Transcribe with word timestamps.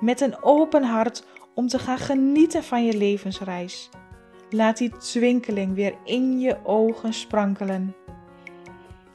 met 0.00 0.20
een 0.20 0.42
open 0.42 0.82
hart 0.82 1.24
om 1.54 1.68
te 1.68 1.78
gaan 1.78 1.98
genieten 1.98 2.64
van 2.64 2.84
je 2.84 2.96
levensreis. 2.96 3.90
Laat 4.50 4.76
die 4.76 4.96
twinkeling 4.96 5.74
weer 5.74 5.94
in 6.04 6.40
je 6.40 6.64
ogen 6.64 7.12
sprankelen. 7.12 7.94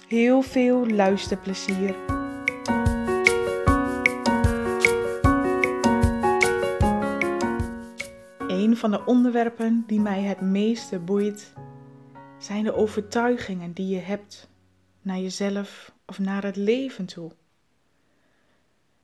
Heel 0.08 0.42
veel 0.42 0.88
luisterplezier. 0.88 1.96
Een 8.48 8.78
van 8.78 8.92
de 8.92 9.06
onderwerpen 9.06 9.84
die 9.88 10.00
mij 10.00 10.22
het 10.22 10.42
meeste 10.42 11.00
boeit 11.00 11.54
zijn 12.38 12.64
de 12.64 12.74
overtuigingen 12.74 13.74
die 13.74 13.88
je 13.88 14.00
hebt 14.00 14.50
naar 15.02 15.20
jezelf 15.20 15.94
of 16.06 16.20
naar 16.20 16.44
het 16.44 16.56
leven 16.56 17.06
toe. 17.06 17.32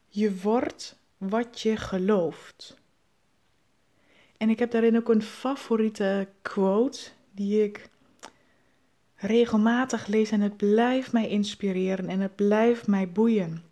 Je 0.07 0.41
wordt 0.41 0.99
wat 1.17 1.61
je 1.61 1.77
gelooft. 1.77 2.77
En 4.37 4.49
ik 4.49 4.59
heb 4.59 4.71
daarin 4.71 4.97
ook 4.97 5.09
een 5.09 5.21
favoriete 5.21 6.27
quote 6.41 6.99
die 7.31 7.63
ik 7.63 7.89
regelmatig 9.15 10.07
lees 10.07 10.31
en 10.31 10.41
het 10.41 10.57
blijft 10.57 11.11
mij 11.11 11.27
inspireren 11.27 12.07
en 12.07 12.19
het 12.19 12.35
blijft 12.35 12.87
mij 12.87 13.11
boeien. 13.11 13.63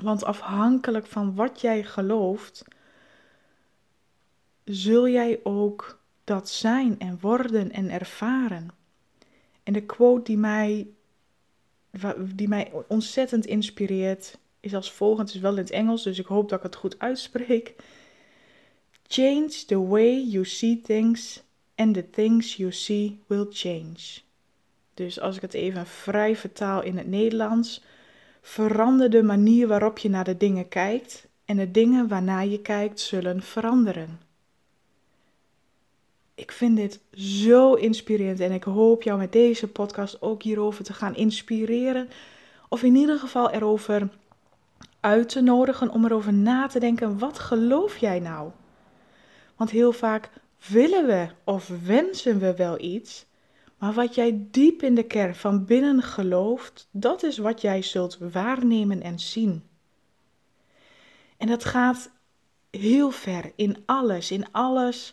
Want 0.00 0.24
afhankelijk 0.24 1.06
van 1.06 1.34
wat 1.34 1.60
jij 1.60 1.84
gelooft, 1.84 2.64
zul 4.64 5.08
jij 5.08 5.40
ook 5.42 6.00
dat 6.24 6.48
zijn 6.48 6.98
en 6.98 7.18
worden 7.20 7.72
en 7.72 7.90
ervaren. 7.90 8.70
En 9.62 9.72
de 9.72 9.86
quote 9.86 10.22
die 10.22 10.38
mij, 10.38 10.88
die 12.34 12.48
mij 12.48 12.72
ontzettend 12.88 13.46
inspireert, 13.46 14.38
is 14.62 14.74
als 14.74 14.92
volgt. 14.92 15.18
Het 15.18 15.34
is 15.34 15.40
wel 15.40 15.50
in 15.50 15.58
het 15.58 15.70
Engels, 15.70 16.02
dus 16.02 16.18
ik 16.18 16.26
hoop 16.26 16.48
dat 16.48 16.58
ik 16.58 16.64
het 16.64 16.76
goed 16.76 16.98
uitspreek. 16.98 17.74
Change 19.06 19.64
the 19.66 19.86
way 19.86 20.20
you 20.20 20.44
see 20.44 20.80
things 20.84 21.42
and 21.74 21.94
the 21.94 22.10
things 22.10 22.56
you 22.56 22.72
see 22.72 23.18
will 23.26 23.46
change. 23.50 24.20
Dus 24.94 25.20
als 25.20 25.36
ik 25.36 25.42
het 25.42 25.54
even 25.54 25.86
vrij 25.86 26.36
vertaal 26.36 26.82
in 26.82 26.96
het 26.96 27.06
Nederlands, 27.06 27.82
verander 28.40 29.10
de 29.10 29.22
manier 29.22 29.66
waarop 29.66 29.98
je 29.98 30.08
naar 30.08 30.24
de 30.24 30.36
dingen 30.36 30.68
kijkt 30.68 31.26
en 31.44 31.56
de 31.56 31.70
dingen 31.70 32.08
waarnaar 32.08 32.46
je 32.46 32.60
kijkt 32.60 33.00
zullen 33.00 33.42
veranderen. 33.42 34.20
Ik 36.34 36.52
vind 36.52 36.76
dit 36.76 37.00
zo 37.14 37.74
inspirerend 37.74 38.40
en 38.40 38.52
ik 38.52 38.64
hoop 38.64 39.02
jou 39.02 39.18
met 39.18 39.32
deze 39.32 39.68
podcast 39.68 40.22
ook 40.22 40.42
hierover 40.42 40.84
te 40.84 40.92
gaan 40.92 41.16
inspireren. 41.16 42.08
Of 42.68 42.82
in 42.82 42.94
ieder 42.94 43.18
geval 43.18 43.50
erover 43.50 44.08
uit 45.02 45.28
te 45.28 45.40
nodigen 45.40 45.90
om 45.90 46.04
erover 46.04 46.32
na 46.32 46.66
te 46.66 46.80
denken: 46.80 47.18
wat 47.18 47.38
geloof 47.38 47.96
jij 47.96 48.20
nou? 48.20 48.50
Want 49.56 49.70
heel 49.70 49.92
vaak 49.92 50.30
willen 50.68 51.06
we 51.06 51.28
of 51.44 51.70
wensen 51.84 52.38
we 52.38 52.56
wel 52.56 52.80
iets, 52.80 53.26
maar 53.78 53.92
wat 53.92 54.14
jij 54.14 54.46
diep 54.50 54.82
in 54.82 54.94
de 54.94 55.02
kern 55.02 55.34
van 55.34 55.64
binnen 55.64 56.02
gelooft, 56.02 56.88
dat 56.90 57.22
is 57.22 57.38
wat 57.38 57.60
jij 57.60 57.82
zult 57.82 58.18
waarnemen 58.18 59.02
en 59.02 59.18
zien. 59.18 59.62
En 61.36 61.46
dat 61.46 61.64
gaat 61.64 62.10
heel 62.70 63.10
ver 63.10 63.52
in 63.56 63.76
alles, 63.86 64.30
in 64.30 64.52
alles 64.52 65.12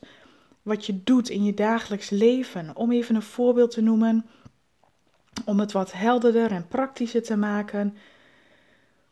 wat 0.61 0.85
je 0.85 1.03
doet 1.03 1.29
in 1.29 1.43
je 1.43 1.53
dagelijks 1.53 2.09
leven. 2.09 2.75
Om 2.75 2.91
even 2.91 3.15
een 3.15 3.21
voorbeeld 3.21 3.71
te 3.71 3.81
noemen, 3.81 4.25
om 5.45 5.59
het 5.59 5.71
wat 5.71 5.91
helderder 5.91 6.51
en 6.51 6.67
praktischer 6.67 7.23
te 7.23 7.37
maken. 7.37 7.97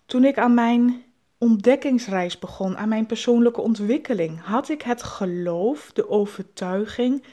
Toen 0.07 0.23
ik 0.23 0.37
aan 0.37 0.53
mijn 0.53 1.03
ontdekkingsreis 1.37 2.39
begon, 2.39 2.77
aan 2.77 2.89
mijn 2.89 3.05
persoonlijke 3.05 3.61
ontwikkeling, 3.61 4.41
had 4.41 4.69
ik 4.69 4.81
het 4.81 5.03
geloof, 5.03 5.91
de 5.93 6.09
overtuiging 6.09 7.23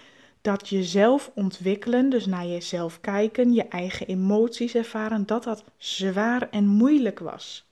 dat 0.40 0.68
jezelf 0.68 1.30
ontwikkelen, 1.34 2.10
dus 2.10 2.26
naar 2.26 2.46
jezelf 2.46 3.00
kijken, 3.00 3.52
je 3.52 3.68
eigen 3.68 4.06
emoties 4.06 4.74
ervaren, 4.74 5.26
dat 5.26 5.44
dat 5.44 5.64
zwaar 5.76 6.48
en 6.50 6.66
moeilijk 6.66 7.18
was. 7.18 7.68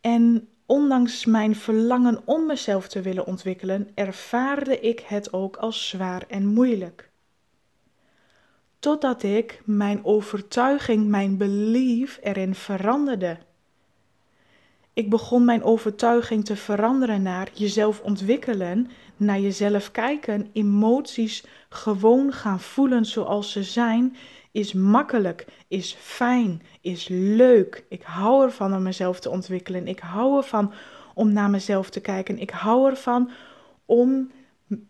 En 0.00 0.48
ondanks 0.66 1.24
mijn 1.24 1.56
verlangen 1.56 2.22
om 2.24 2.46
mezelf 2.46 2.88
te 2.88 3.00
willen 3.00 3.26
ontwikkelen, 3.26 3.88
ervaarde 3.94 4.80
ik 4.80 5.00
het 5.00 5.32
ook 5.32 5.56
als 5.56 5.88
zwaar 5.88 6.24
en 6.28 6.46
moeilijk. 6.46 7.11
Totdat 8.82 9.22
ik 9.22 9.62
mijn 9.64 10.04
overtuiging, 10.04 11.08
mijn 11.08 11.36
belief 11.36 12.18
erin 12.22 12.54
veranderde. 12.54 13.38
Ik 14.92 15.10
begon 15.10 15.44
mijn 15.44 15.62
overtuiging 15.62 16.44
te 16.44 16.56
veranderen 16.56 17.22
naar 17.22 17.50
jezelf 17.52 18.00
ontwikkelen, 18.00 18.90
naar 19.16 19.40
jezelf 19.40 19.90
kijken, 19.90 20.50
emoties 20.52 21.44
gewoon 21.68 22.32
gaan 22.32 22.60
voelen 22.60 23.04
zoals 23.04 23.52
ze 23.52 23.62
zijn, 23.62 24.16
is 24.52 24.72
makkelijk, 24.72 25.46
is 25.68 25.96
fijn, 25.98 26.62
is 26.80 27.08
leuk. 27.08 27.84
Ik 27.88 28.02
hou 28.02 28.44
ervan 28.44 28.74
om 28.74 28.82
mezelf 28.82 29.20
te 29.20 29.30
ontwikkelen. 29.30 29.86
Ik 29.86 29.98
hou 30.00 30.36
ervan 30.36 30.72
om 31.14 31.32
naar 31.32 31.50
mezelf 31.50 31.90
te 31.90 32.00
kijken. 32.00 32.38
Ik 32.38 32.50
hou 32.50 32.90
ervan 32.90 33.30
om 33.84 34.30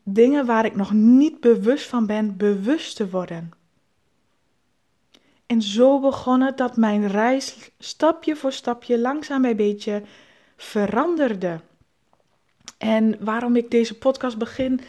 dingen 0.04 0.46
waar 0.46 0.64
ik 0.64 0.76
nog 0.76 0.92
niet 0.92 1.40
bewust 1.40 1.86
van 1.86 2.06
ben, 2.06 2.36
bewust 2.36 2.96
te 2.96 3.10
worden. 3.10 3.60
En 5.52 5.62
zo 5.62 6.00
begon 6.00 6.40
het 6.40 6.56
dat 6.56 6.76
mijn 6.76 7.08
reis 7.08 7.70
stapje 7.78 8.36
voor 8.36 8.52
stapje, 8.52 8.98
langzaam 8.98 9.42
bij 9.42 9.56
beetje, 9.56 10.02
veranderde. 10.56 11.60
En 12.78 13.16
waarom 13.20 13.56
ik 13.56 13.70
deze 13.70 13.98
podcast 13.98 14.38
begin 14.38 14.80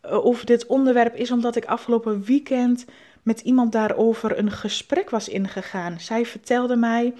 eh, 0.00 0.24
over 0.24 0.46
dit 0.46 0.66
onderwerp 0.66 1.14
is 1.14 1.30
omdat 1.30 1.56
ik 1.56 1.64
afgelopen 1.64 2.22
weekend 2.22 2.84
met 3.22 3.40
iemand 3.40 3.72
daarover 3.72 4.38
een 4.38 4.50
gesprek 4.50 5.10
was 5.10 5.28
ingegaan. 5.28 6.00
Zij 6.00 6.26
vertelde 6.26 6.76
mij 6.76 7.14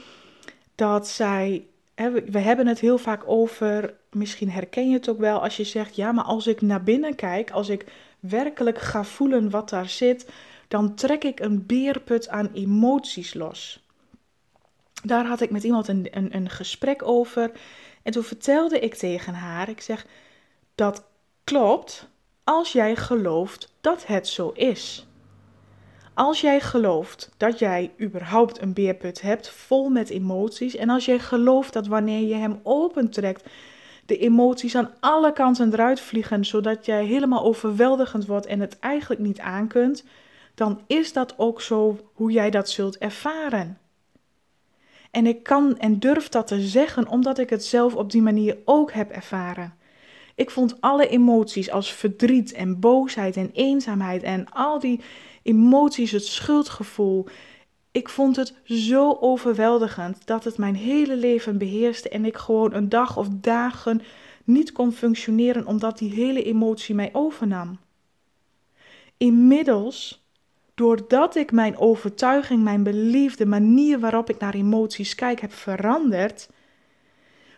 dat 0.75 1.09
zij. 1.09 1.67
we 2.27 2.39
hebben 2.39 2.67
het 2.67 2.81
heel 2.81 2.99
vaak 2.99 3.23
over. 3.27 3.95
Misschien 4.11 4.51
herken 4.51 4.89
je 4.89 4.97
het 4.97 5.09
ook 5.09 5.19
wel 5.19 5.43
als 5.43 5.57
je 5.57 5.65
zegt: 5.65 5.97
ja, 5.97 6.13
maar 6.13 6.25
als 6.25 6.47
ik 6.47 6.61
naar 6.61 6.83
binnen 6.83 7.15
kijk, 7.15 7.51
als 7.51 7.69
ik 7.69 7.85
werkelijk 8.21 8.79
ga 8.79 9.05
voelen 9.05 9.51
wat 9.51 9.69
daar 9.69 9.89
zit, 9.89 10.27
dan 10.75 10.95
trek 10.95 11.25
ik 11.25 11.41
een 11.41 11.67
beerput 11.67 12.29
aan 12.29 12.51
emoties 12.55 13.35
los. 13.35 13.83
Daar 15.03 15.27
had 15.27 15.41
ik 15.41 15.51
met 15.51 15.65
iemand 15.65 15.89
een, 15.89 16.09
een, 16.11 16.35
een 16.35 16.51
gesprek 16.51 17.03
over. 17.03 17.51
En 18.03 18.13
toen 18.13 18.23
vertelde 18.23 18.79
ik 18.79 18.95
tegen 18.95 19.35
haar: 19.35 19.69
ik 19.69 19.81
zeg, 19.81 20.07
dat 20.75 21.05
klopt 21.45 22.09
als 22.45 22.73
jij 22.73 22.97
gelooft 22.97 23.73
dat 23.81 24.07
het 24.07 24.29
zo 24.29 24.51
is. 24.51 25.07
Als 26.15 26.41
jij 26.41 26.61
gelooft 26.61 27.31
dat 27.37 27.59
jij 27.59 27.93
überhaupt 28.01 28.61
een 28.61 28.73
beerput 28.73 29.21
hebt 29.21 29.51
vol 29.51 29.89
met 29.89 30.11
emoties 30.11 30.77
en 30.77 30.91
als 30.91 31.05
jij 31.05 31.19
gelooft 31.19 31.73
dat 31.73 31.87
wanneer 31.87 32.29
je 32.29 32.35
hem 32.35 32.61
opentrekt, 32.63 33.49
de 34.07 34.19
emoties 34.19 34.75
aan 34.75 34.91
alle 35.01 35.33
kanten 35.33 35.73
eruit 35.73 36.01
vliegen, 36.01 36.45
zodat 36.45 36.87
jij 36.87 37.05
helemaal 37.05 37.45
overweldigend 37.45 38.27
wordt 38.27 38.47
en 38.47 38.61
het 38.61 38.79
eigenlijk 38.79 39.21
niet 39.21 39.41
aankunt, 39.41 40.05
dan 40.55 40.81
is 40.87 41.13
dat 41.13 41.35
ook 41.39 41.61
zo 41.61 41.99
hoe 42.13 42.31
jij 42.31 42.51
dat 42.51 42.69
zult 42.69 42.99
ervaren. 42.99 43.79
En 45.11 45.27
ik 45.27 45.43
kan 45.43 45.79
en 45.79 45.99
durf 45.99 46.29
dat 46.29 46.47
te 46.47 46.61
zeggen 46.61 47.09
omdat 47.09 47.39
ik 47.39 47.51
het 47.51 47.65
zelf 47.65 47.95
op 47.95 48.11
die 48.11 48.23
manier 48.23 48.59
ook 48.65 48.93
heb 48.93 49.11
ervaren. 49.11 49.75
Ik 50.35 50.51
vond 50.51 50.81
alle 50.81 51.09
emoties 51.09 51.71
als 51.71 51.93
verdriet 51.93 52.53
en 52.53 52.81
boosheid 52.81 53.37
en 53.37 53.51
eenzaamheid 53.53 54.23
en 54.23 54.51
al 54.51 54.79
die 54.79 55.01
emoties, 55.43 56.11
het 56.11 56.27
schuldgevoel. 56.27 57.27
Ik 57.93 58.09
vond 58.09 58.37
het 58.37 58.55
zo 58.65 59.17
overweldigend 59.21 60.27
dat 60.27 60.45
het 60.45 60.59
mijn 60.59 60.75
hele 60.75 61.17
leven 61.17 61.59
beheerste 61.59 62.09
en 62.09 62.25
ik 62.25 62.37
gewoon 62.37 62.75
een 62.75 62.89
dag 62.89 63.17
of 63.17 63.29
dagen 63.31 64.03
niet 64.45 64.73
kon 64.73 64.93
functioneren 64.93 65.67
omdat 65.67 65.99
die 65.99 66.11
hele 66.13 66.43
emotie 66.43 66.95
mij 66.95 67.11
overnam. 67.13 67.79
Inmiddels 69.17 70.24
doordat 70.75 71.37
ik 71.37 71.53
mijn 71.53 71.77
overtuiging, 71.77 72.63
mijn 72.63 72.83
belief, 72.83 73.37
de 73.37 73.47
manier 73.47 73.99
waarop 73.99 74.31
ik 74.31 74.39
naar 74.39 74.55
emoties 74.55 75.15
kijk 75.15 75.41
heb 75.41 75.53
veranderd, 75.53 76.49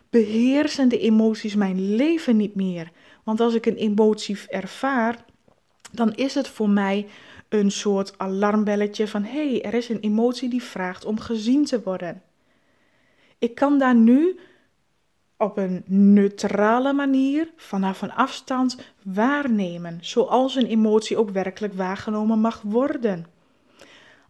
beheersen 0.09 0.89
de 0.89 0.99
emoties 0.99 1.55
mijn 1.55 1.95
leven 1.95 2.37
niet 2.37 2.55
meer. 2.55 2.91
Want 3.23 3.39
als 3.39 3.53
ik 3.53 3.65
een 3.65 3.75
emotie 3.75 4.37
ervaar, 4.47 5.25
dan 5.91 6.13
is 6.15 6.33
het 6.33 6.47
voor 6.47 6.69
mij 6.69 7.07
een 7.49 7.71
soort 7.71 8.17
alarmbelletje 8.17 9.07
van 9.07 9.23
hé, 9.23 9.49
hey, 9.49 9.61
er 9.61 9.73
is 9.73 9.89
een 9.89 9.99
emotie 9.99 10.49
die 10.49 10.63
vraagt 10.63 11.05
om 11.05 11.19
gezien 11.19 11.65
te 11.65 11.81
worden. 11.83 12.21
Ik 13.37 13.55
kan 13.55 13.79
daar 13.79 13.95
nu 13.95 14.39
op 15.37 15.57
een 15.57 15.83
neutrale 15.85 16.93
manier 16.93 17.51
vanaf 17.55 18.01
een 18.01 18.13
afstand 18.13 18.77
waarnemen, 19.03 19.97
zoals 20.01 20.55
een 20.55 20.65
emotie 20.65 21.17
ook 21.17 21.29
werkelijk 21.29 21.73
waargenomen 21.73 22.39
mag 22.39 22.61
worden. 22.61 23.25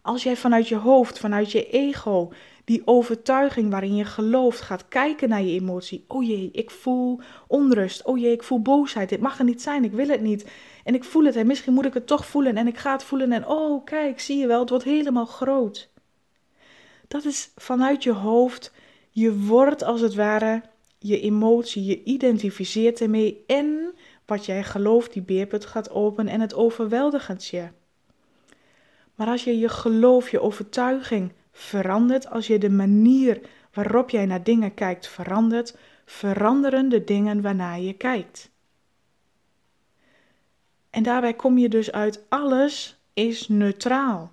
Als 0.02 0.22
jij 0.22 0.36
vanuit 0.36 0.68
je 0.68 0.76
hoofd, 0.76 1.18
vanuit 1.18 1.52
je 1.52 1.70
ego, 1.70 2.32
die 2.64 2.82
overtuiging 2.84 3.70
waarin 3.70 3.96
je 3.96 4.04
gelooft, 4.04 4.60
gaat 4.60 4.88
kijken 4.88 5.28
naar 5.28 5.42
je 5.42 5.60
emotie. 5.60 6.04
Oh 6.08 6.26
jee, 6.26 6.48
ik 6.52 6.70
voel 6.70 7.20
onrust. 7.46 8.04
Oh 8.04 8.18
jee, 8.18 8.32
ik 8.32 8.42
voel 8.42 8.62
boosheid. 8.62 9.08
Dit 9.08 9.20
mag 9.20 9.38
er 9.38 9.44
niet 9.44 9.62
zijn. 9.62 9.84
Ik 9.84 9.92
wil 9.92 10.08
het 10.08 10.20
niet. 10.20 10.50
En 10.84 10.94
ik 10.94 11.04
voel 11.04 11.24
het 11.24 11.36
en 11.36 11.46
misschien 11.46 11.72
moet 11.72 11.84
ik 11.84 11.94
het 11.94 12.06
toch 12.06 12.26
voelen 12.26 12.56
en 12.56 12.66
ik 12.66 12.76
ga 12.76 12.92
het 12.92 13.02
voelen 13.02 13.32
en 13.32 13.46
oh 13.46 13.84
kijk, 13.84 14.20
zie 14.20 14.38
je 14.38 14.46
wel, 14.46 14.60
het 14.60 14.70
wordt 14.70 14.84
helemaal 14.84 15.26
groot. 15.26 15.90
Dat 17.08 17.24
is 17.24 17.50
vanuit 17.56 18.02
je 18.02 18.12
hoofd. 18.12 18.72
Je 19.10 19.38
wordt 19.38 19.82
als 19.82 20.00
het 20.00 20.14
ware 20.14 20.62
je 20.98 21.20
emotie, 21.20 21.84
je 21.84 22.02
identificeert 22.04 23.00
ermee 23.00 23.44
en 23.46 23.94
wat 24.26 24.46
jij 24.46 24.64
gelooft, 24.64 25.12
die 25.12 25.22
beerput 25.22 25.66
gaat 25.66 25.90
open 25.90 26.28
en 26.28 26.40
het 26.40 26.54
overweldigend 26.54 27.46
je. 27.46 27.68
Maar 29.14 29.26
als 29.26 29.44
je 29.44 29.58
je 29.58 29.68
geloof, 29.68 30.30
je 30.30 30.40
overtuiging 30.40 31.32
verandert, 31.52 32.30
als 32.30 32.46
je 32.46 32.58
de 32.58 32.70
manier 32.70 33.40
waarop 33.72 34.10
jij 34.10 34.26
naar 34.26 34.42
dingen 34.42 34.74
kijkt 34.74 35.08
verandert, 35.08 35.76
veranderen 36.04 36.88
de 36.88 37.04
dingen 37.04 37.42
waarnaar 37.42 37.80
je 37.80 37.92
kijkt. 37.92 38.50
En 40.90 41.02
daarbij 41.02 41.34
kom 41.34 41.58
je 41.58 41.68
dus 41.68 41.92
uit 41.92 42.24
alles 42.28 43.00
is 43.12 43.48
neutraal. 43.48 44.32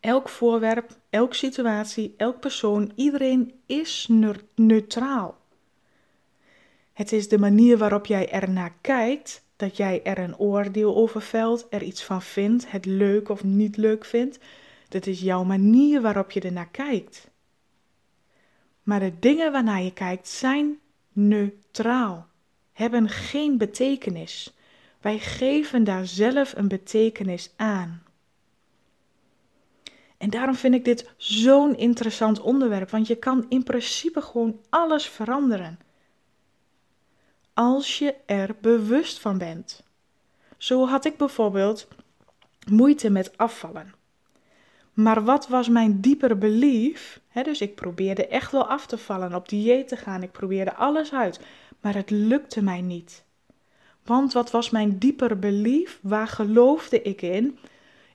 Elk 0.00 0.28
voorwerp, 0.28 0.90
elke 1.10 1.34
situatie, 1.34 2.14
elk 2.16 2.40
persoon, 2.40 2.92
iedereen 2.94 3.60
is 3.66 4.08
neutraal. 4.54 5.38
Het 6.92 7.12
is 7.12 7.28
de 7.28 7.38
manier 7.38 7.78
waarop 7.78 8.06
jij 8.06 8.30
ernaar 8.30 8.74
kijkt, 8.80 9.44
dat 9.56 9.76
jij 9.76 10.02
er 10.02 10.18
een 10.18 10.38
oordeel 10.38 10.96
over 10.96 11.22
velt, 11.22 11.66
er 11.70 11.82
iets 11.82 12.04
van 12.04 12.22
vindt, 12.22 12.70
het 12.70 12.84
leuk 12.84 13.28
of 13.28 13.44
niet 13.44 13.76
leuk 13.76 14.04
vindt. 14.04 14.38
Dat 14.88 15.06
is 15.06 15.20
jouw 15.20 15.44
manier 15.44 16.00
waarop 16.00 16.30
je 16.30 16.40
ernaar 16.40 16.68
kijkt. 16.68 17.30
Maar 18.82 19.00
de 19.00 19.18
dingen 19.18 19.52
waarnaar 19.52 19.82
je 19.82 19.92
kijkt 19.92 20.28
zijn 20.28 20.78
neutraal, 21.12 22.26
hebben 22.72 23.08
geen 23.08 23.58
betekenis. 23.58 24.54
Wij 25.00 25.18
geven 25.18 25.84
daar 25.84 26.06
zelf 26.06 26.54
een 26.56 26.68
betekenis 26.68 27.52
aan. 27.56 28.02
En 30.18 30.30
daarom 30.30 30.54
vind 30.54 30.74
ik 30.74 30.84
dit 30.84 31.10
zo'n 31.16 31.76
interessant 31.76 32.40
onderwerp, 32.40 32.90
want 32.90 33.06
je 33.06 33.16
kan 33.16 33.46
in 33.48 33.62
principe 33.62 34.22
gewoon 34.22 34.60
alles 34.68 35.06
veranderen. 35.06 35.78
Als 37.54 37.98
je 37.98 38.14
er 38.26 38.56
bewust 38.60 39.18
van 39.18 39.38
bent. 39.38 39.82
Zo 40.56 40.86
had 40.86 41.04
ik 41.04 41.16
bijvoorbeeld 41.16 41.88
moeite 42.70 43.10
met 43.10 43.36
afvallen. 43.36 43.94
Maar 44.92 45.24
wat 45.24 45.48
was 45.48 45.68
mijn 45.68 46.00
dieper 46.00 46.38
belief? 46.38 47.20
dus 47.42 47.60
ik 47.60 47.74
probeerde 47.74 48.26
echt 48.26 48.52
wel 48.52 48.68
af 48.68 48.86
te 48.86 48.98
vallen, 48.98 49.34
op 49.34 49.48
dieet 49.48 49.88
te 49.88 49.96
gaan. 49.96 50.22
Ik 50.22 50.32
probeerde 50.32 50.74
alles 50.74 51.12
uit, 51.12 51.40
maar 51.80 51.94
het 51.94 52.10
lukte 52.10 52.62
mij 52.62 52.80
niet. 52.80 53.24
Want 54.04 54.32
wat 54.32 54.50
was 54.50 54.70
mijn 54.70 54.98
dieper 54.98 55.38
belief? 55.38 55.98
Waar 56.02 56.28
geloofde 56.28 57.02
ik 57.02 57.22
in? 57.22 57.58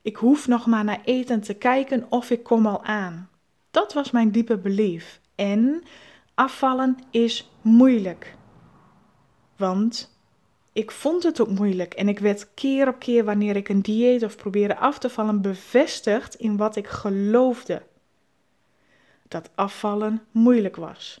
Ik 0.04 0.16
hoef 0.16 0.48
nog 0.48 0.66
maar 0.66 0.84
naar 0.84 1.00
eten 1.04 1.40
te 1.40 1.54
kijken 1.54 2.06
of 2.08 2.30
ik 2.30 2.42
kom 2.42 2.66
al 2.66 2.84
aan. 2.84 3.28
Dat 3.70 3.92
was 3.92 4.10
mijn 4.10 4.30
diepe 4.30 4.56
belief. 4.56 5.20
En 5.34 5.82
afvallen 6.34 6.98
is 7.10 7.50
moeilijk. 7.60 8.34
Want 9.56 10.18
ik 10.72 10.90
vond 10.90 11.22
het 11.22 11.40
ook 11.40 11.48
moeilijk 11.48 11.94
en 11.94 12.08
ik 12.08 12.18
werd 12.18 12.54
keer 12.54 12.88
op 12.88 12.98
keer 12.98 13.24
wanneer 13.24 13.56
ik 13.56 13.68
een 13.68 13.80
dieet 13.80 14.24
of 14.24 14.36
probeerde 14.36 14.76
af 14.76 14.98
te 14.98 15.10
vallen 15.10 15.40
bevestigd 15.42 16.34
in 16.34 16.56
wat 16.56 16.76
ik 16.76 16.86
geloofde. 16.86 17.82
Dat 19.28 19.50
afvallen 19.54 20.22
moeilijk 20.30 20.76
was. 20.76 21.20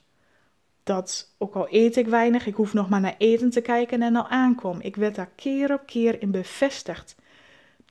Dat 0.82 1.34
ook 1.38 1.54
al 1.54 1.66
eet 1.70 1.96
ik 1.96 2.06
weinig, 2.06 2.46
ik 2.46 2.54
hoef 2.54 2.72
nog 2.72 2.88
maar 2.88 3.00
naar 3.00 3.16
eten 3.18 3.50
te 3.50 3.60
kijken 3.60 4.02
en 4.02 4.16
al 4.16 4.28
aankom. 4.28 4.80
Ik 4.80 4.96
werd 4.96 5.14
daar 5.14 5.30
keer 5.36 5.72
op 5.72 5.86
keer 5.86 6.22
in 6.22 6.30
bevestigd. 6.30 7.16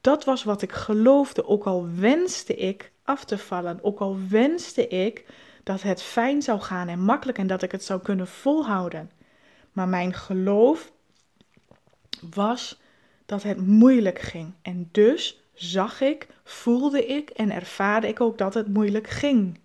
Dat 0.03 0.23
was 0.23 0.43
wat 0.43 0.61
ik 0.61 0.71
geloofde, 0.71 1.47
ook 1.47 1.63
al 1.63 1.87
wenste 1.95 2.55
ik 2.55 2.91
af 3.03 3.25
te 3.25 3.37
vallen, 3.37 3.79
ook 3.81 3.99
al 3.99 4.17
wenste 4.29 4.87
ik 4.87 5.25
dat 5.63 5.81
het 5.81 6.01
fijn 6.01 6.41
zou 6.41 6.59
gaan 6.59 6.87
en 6.87 6.99
makkelijk 6.99 7.37
en 7.37 7.47
dat 7.47 7.61
ik 7.61 7.71
het 7.71 7.83
zou 7.83 8.01
kunnen 8.01 8.27
volhouden. 8.27 9.11
Maar 9.71 9.87
mijn 9.87 10.13
geloof 10.13 10.91
was 12.35 12.79
dat 13.25 13.43
het 13.43 13.67
moeilijk 13.67 14.19
ging. 14.19 14.53
En 14.61 14.89
dus 14.91 15.41
zag 15.53 16.01
ik, 16.01 16.27
voelde 16.43 17.05
ik 17.05 17.29
en 17.29 17.51
ervaarde 17.51 18.07
ik 18.07 18.21
ook 18.21 18.37
dat 18.37 18.53
het 18.53 18.67
moeilijk 18.67 19.07
ging. 19.07 19.59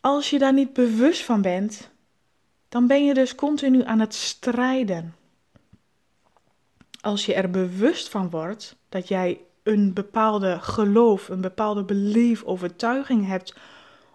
Als 0.00 0.30
je 0.30 0.38
daar 0.38 0.52
niet 0.52 0.72
bewust 0.72 1.24
van 1.24 1.42
bent, 1.42 1.90
dan 2.68 2.86
ben 2.86 3.04
je 3.04 3.14
dus 3.14 3.34
continu 3.34 3.84
aan 3.84 4.00
het 4.00 4.14
strijden 4.14 5.14
als 7.02 7.26
je 7.26 7.34
er 7.34 7.50
bewust 7.50 8.08
van 8.08 8.30
wordt 8.30 8.76
dat 8.88 9.08
jij 9.08 9.40
een 9.62 9.92
bepaalde 9.92 10.58
geloof, 10.60 11.28
een 11.28 11.40
bepaalde 11.40 11.84
belief, 11.84 12.44
overtuiging 12.44 13.26
hebt, 13.26 13.54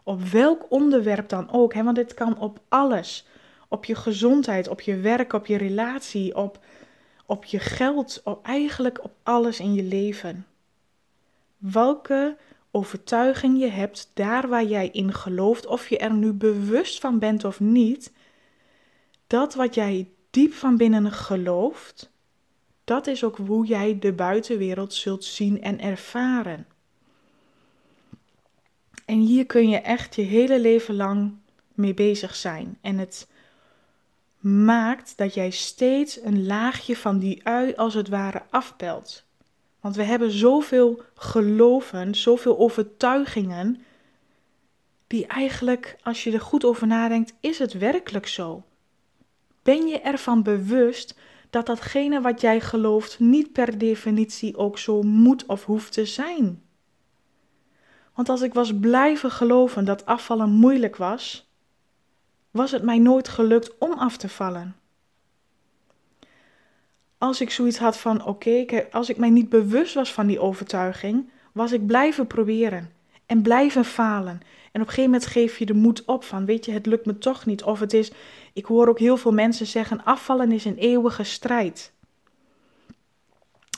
op 0.03 0.21
welk 0.23 0.65
onderwerp 0.69 1.29
dan 1.29 1.51
ook, 1.51 1.73
hè, 1.73 1.83
want 1.83 1.95
dit 1.95 2.13
kan 2.13 2.39
op 2.39 2.59
alles. 2.69 3.27
Op 3.67 3.85
je 3.85 3.95
gezondheid, 3.95 4.67
op 4.67 4.81
je 4.81 4.99
werk, 4.99 5.33
op 5.33 5.45
je 5.45 5.57
relatie, 5.57 6.35
op, 6.35 6.59
op 7.25 7.45
je 7.45 7.59
geld, 7.59 8.21
op, 8.23 8.45
eigenlijk 8.45 9.03
op 9.03 9.11
alles 9.23 9.59
in 9.59 9.73
je 9.73 9.83
leven. 9.83 10.45
Welke 11.57 12.37
overtuiging 12.71 13.59
je 13.59 13.69
hebt, 13.69 14.11
daar 14.13 14.47
waar 14.47 14.65
jij 14.65 14.89
in 14.89 15.13
gelooft, 15.13 15.65
of 15.65 15.89
je 15.89 15.97
er 15.97 16.13
nu 16.13 16.33
bewust 16.33 16.99
van 16.99 17.19
bent 17.19 17.43
of 17.43 17.59
niet, 17.59 18.13
dat 19.27 19.55
wat 19.55 19.75
jij 19.75 20.09
diep 20.29 20.53
van 20.53 20.77
binnen 20.77 21.11
gelooft, 21.11 22.11
dat 22.87 23.07
is 23.07 23.23
ook 23.23 23.37
hoe 23.37 23.65
jij 23.65 23.99
de 23.99 24.13
buitenwereld 24.13 24.93
zult 24.93 25.23
zien 25.23 25.61
en 25.61 25.79
ervaren. 25.79 26.67
En 29.05 29.19
hier 29.19 29.45
kun 29.45 29.69
je 29.69 29.77
echt 29.77 30.15
je 30.15 30.21
hele 30.21 30.59
leven 30.59 30.95
lang 30.95 31.33
mee 31.73 31.93
bezig 31.93 32.35
zijn. 32.35 32.77
En 32.81 32.97
het 32.97 33.27
maakt 34.39 35.17
dat 35.17 35.33
jij 35.33 35.49
steeds 35.49 36.21
een 36.23 36.45
laagje 36.45 36.95
van 36.95 37.19
die 37.19 37.47
ui 37.47 37.75
als 37.75 37.93
het 37.93 38.09
ware 38.09 38.43
afpelt. 38.49 39.23
Want 39.79 39.95
we 39.95 40.03
hebben 40.03 40.31
zoveel 40.31 41.01
geloven, 41.13 42.15
zoveel 42.15 42.57
overtuigingen, 42.57 43.81
die 45.07 45.27
eigenlijk, 45.27 45.97
als 46.03 46.23
je 46.23 46.31
er 46.31 46.41
goed 46.41 46.65
over 46.65 46.87
nadenkt, 46.87 47.33
is 47.39 47.59
het 47.59 47.73
werkelijk 47.73 48.27
zo? 48.27 48.63
Ben 49.63 49.87
je 49.87 49.99
ervan 49.99 50.43
bewust 50.43 51.15
dat 51.49 51.65
datgene 51.65 52.21
wat 52.21 52.41
jij 52.41 52.59
gelooft 52.61 53.19
niet 53.19 53.51
per 53.51 53.77
definitie 53.77 54.57
ook 54.57 54.77
zo 54.77 55.01
moet 55.01 55.45
of 55.45 55.65
hoeft 55.65 55.91
te 55.93 56.05
zijn. 56.05 56.61
Want 58.13 58.29
als 58.29 58.41
ik 58.41 58.53
was 58.53 58.79
blijven 58.79 59.31
geloven 59.31 59.85
dat 59.85 60.05
afvallen 60.05 60.49
moeilijk 60.49 60.95
was, 60.95 61.51
was 62.51 62.71
het 62.71 62.83
mij 62.83 62.99
nooit 62.99 63.27
gelukt 63.27 63.77
om 63.77 63.93
af 63.93 64.17
te 64.17 64.29
vallen. 64.29 64.75
Als 67.17 67.41
ik 67.41 67.51
zoiets 67.51 67.77
had 67.77 67.97
van: 67.97 68.25
oké, 68.25 68.85
als 68.91 69.09
ik 69.09 69.17
mij 69.17 69.29
niet 69.29 69.49
bewust 69.49 69.93
was 69.93 70.13
van 70.13 70.27
die 70.27 70.39
overtuiging, 70.39 71.29
was 71.51 71.71
ik 71.71 71.85
blijven 71.85 72.27
proberen 72.27 72.91
en 73.27 73.41
blijven 73.41 73.85
falen. 73.85 74.41
En 74.71 74.81
op 74.81 74.87
een 74.87 74.93
gegeven 74.93 75.11
moment 75.11 75.25
geef 75.25 75.57
je 75.57 75.65
de 75.65 75.73
moed 75.73 76.05
op 76.05 76.23
van, 76.23 76.45
weet 76.45 76.65
je, 76.65 76.71
het 76.71 76.85
lukt 76.85 77.05
me 77.05 77.17
toch 77.17 77.45
niet. 77.45 77.63
Of 77.63 77.79
het 77.79 77.93
is, 77.93 78.11
ik 78.53 78.65
hoor 78.65 78.87
ook 78.87 78.99
heel 78.99 79.17
veel 79.17 79.31
mensen 79.33 79.65
zeggen, 79.65 80.03
afvallen 80.03 80.51
is 80.51 80.65
een 80.65 80.77
eeuwige 80.77 81.23
strijd. 81.23 81.91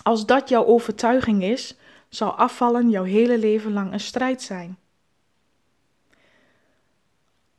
Als 0.04 0.26
dat 0.26 0.50
jouw 0.50 0.66
overtuiging 0.66 1.44
is, 1.44 1.76
zal 2.10 2.32
afvallen 2.32 2.90
jouw 2.90 3.04
hele 3.04 3.38
leven 3.38 3.74
lang 3.74 3.94
een 3.94 4.00
strijd 4.00 4.42
zijn. 4.42 4.78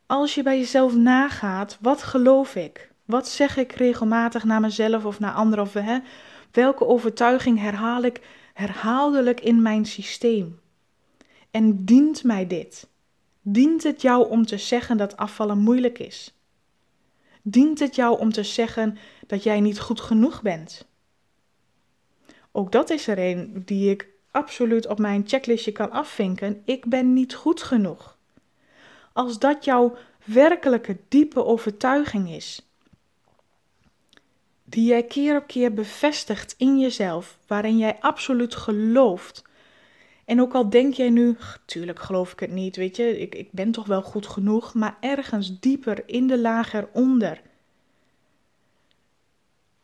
Als 0.05 0.35
je 0.35 0.43
bij 0.43 0.57
jezelf 0.57 0.95
nagaat, 0.95 1.77
wat 1.81 2.03
geloof 2.03 2.55
ik? 2.55 2.91
Wat 3.05 3.27
zeg 3.27 3.57
ik 3.57 3.71
regelmatig 3.71 4.43
naar 4.43 4.59
mezelf 4.59 5.05
of 5.05 5.19
naar 5.19 5.33
anderen? 5.33 5.63
Of, 5.63 5.73
hè, 5.73 5.99
welke 6.51 6.85
overtuiging 6.85 7.59
herhaal 7.59 8.03
ik 8.03 8.21
herhaaldelijk 8.53 9.41
in 9.41 9.61
mijn 9.61 9.85
systeem? 9.85 10.60
En 11.51 11.85
dient 11.85 12.23
mij 12.23 12.47
dit? 12.47 12.87
Dient 13.41 13.83
het 13.83 14.01
jou 14.01 14.29
om 14.29 14.45
te 14.45 14.57
zeggen 14.57 14.97
dat 14.97 15.17
afvallen 15.17 15.57
moeilijk 15.57 15.99
is? 15.99 16.33
Dient 17.41 17.79
het 17.79 17.95
jou 17.95 18.19
om 18.19 18.31
te 18.31 18.43
zeggen 18.43 18.97
dat 19.27 19.43
jij 19.43 19.59
niet 19.59 19.79
goed 19.79 20.01
genoeg 20.01 20.41
bent? 20.41 20.85
Ook 22.51 22.71
dat 22.71 22.89
is 22.89 23.07
er 23.07 23.19
een 23.19 23.61
die 23.65 23.89
ik 23.89 24.07
absoluut 24.31 24.87
op 24.87 24.99
mijn 24.99 25.23
checklistje 25.27 25.71
kan 25.71 25.91
afvinken. 25.91 26.61
Ik 26.65 26.85
ben 26.85 27.13
niet 27.13 27.35
goed 27.35 27.63
genoeg. 27.63 28.17
Als 29.13 29.39
dat 29.39 29.65
jouw 29.65 29.97
werkelijke 30.23 30.97
diepe 31.07 31.45
overtuiging 31.45 32.29
is, 32.29 32.71
die 34.63 34.85
jij 34.85 35.03
keer 35.03 35.37
op 35.37 35.47
keer 35.47 35.73
bevestigt 35.73 36.55
in 36.57 36.79
jezelf, 36.79 37.37
waarin 37.47 37.77
jij 37.77 37.97
absoluut 37.99 38.55
gelooft. 38.55 39.43
En 40.31 40.41
ook 40.41 40.53
al 40.53 40.69
denk 40.69 40.93
jij 40.93 41.09
nu, 41.09 41.37
tuurlijk 41.65 41.99
geloof 41.99 42.31
ik 42.31 42.39
het 42.39 42.51
niet, 42.51 42.75
weet 42.75 42.95
je, 42.95 43.19
ik, 43.19 43.35
ik 43.35 43.51
ben 43.51 43.71
toch 43.71 43.85
wel 43.85 44.01
goed 44.01 44.27
genoeg, 44.27 44.73
maar 44.73 44.97
ergens 44.99 45.59
dieper 45.59 46.03
in 46.05 46.27
de 46.27 46.39
laag 46.39 46.73
eronder, 46.73 47.41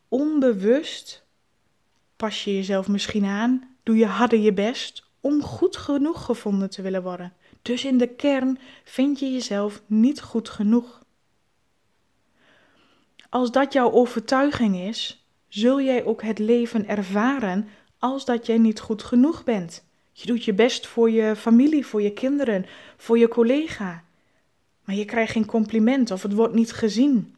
onbewust 0.08 1.26
pas 2.16 2.44
je 2.44 2.56
jezelf 2.56 2.88
misschien 2.88 3.26
aan, 3.26 3.76
doe 3.84 3.96
je 3.96 4.06
harder 4.06 4.40
je 4.40 4.54
best 4.54 5.04
om 5.22 5.42
goed 5.42 5.78
genoeg 5.78 6.26
gevonden 6.26 6.70
te 6.70 6.82
willen 6.82 7.04
worden. 7.04 7.34
Dus 7.62 7.86
in 7.86 7.98
de 7.98 8.08
kern 8.08 8.60
vind 8.84 9.20
je 9.20 9.32
jezelf 9.32 9.82
niet 9.86 10.22
goed 10.22 10.50
genoeg. 10.50 11.04
Als 13.30 13.52
dat 13.52 13.74
jouw 13.74 13.92
overtuiging 13.92 14.76
is, 14.76 15.28
zul 15.48 15.82
jij 15.82 16.04
ook 16.04 16.22
het 16.22 16.40
leven 16.40 16.88
ervaren 16.88 17.68
als 18.00 18.26
dat 18.26 18.46
jij 18.46 18.58
niet 18.58 18.80
goed 18.80 19.04
genoeg 19.04 19.44
bent. 19.44 19.86
Je 20.20 20.26
doet 20.26 20.46
je 20.46 20.54
best 20.54 20.88
voor 20.88 21.12
je 21.12 21.36
familie, 21.36 21.86
voor 21.86 22.02
je 22.02 22.14
kinderen, 22.14 22.66
voor 22.98 23.18
je 23.18 23.28
collega. 23.28 24.04
Maar 24.84 24.96
je 24.96 25.06
krijgt 25.06 25.32
geen 25.32 25.46
compliment 25.46 26.12
of 26.12 26.22
het 26.22 26.34
wordt 26.34 26.54
niet 26.54 26.72
gezien. 26.72 27.36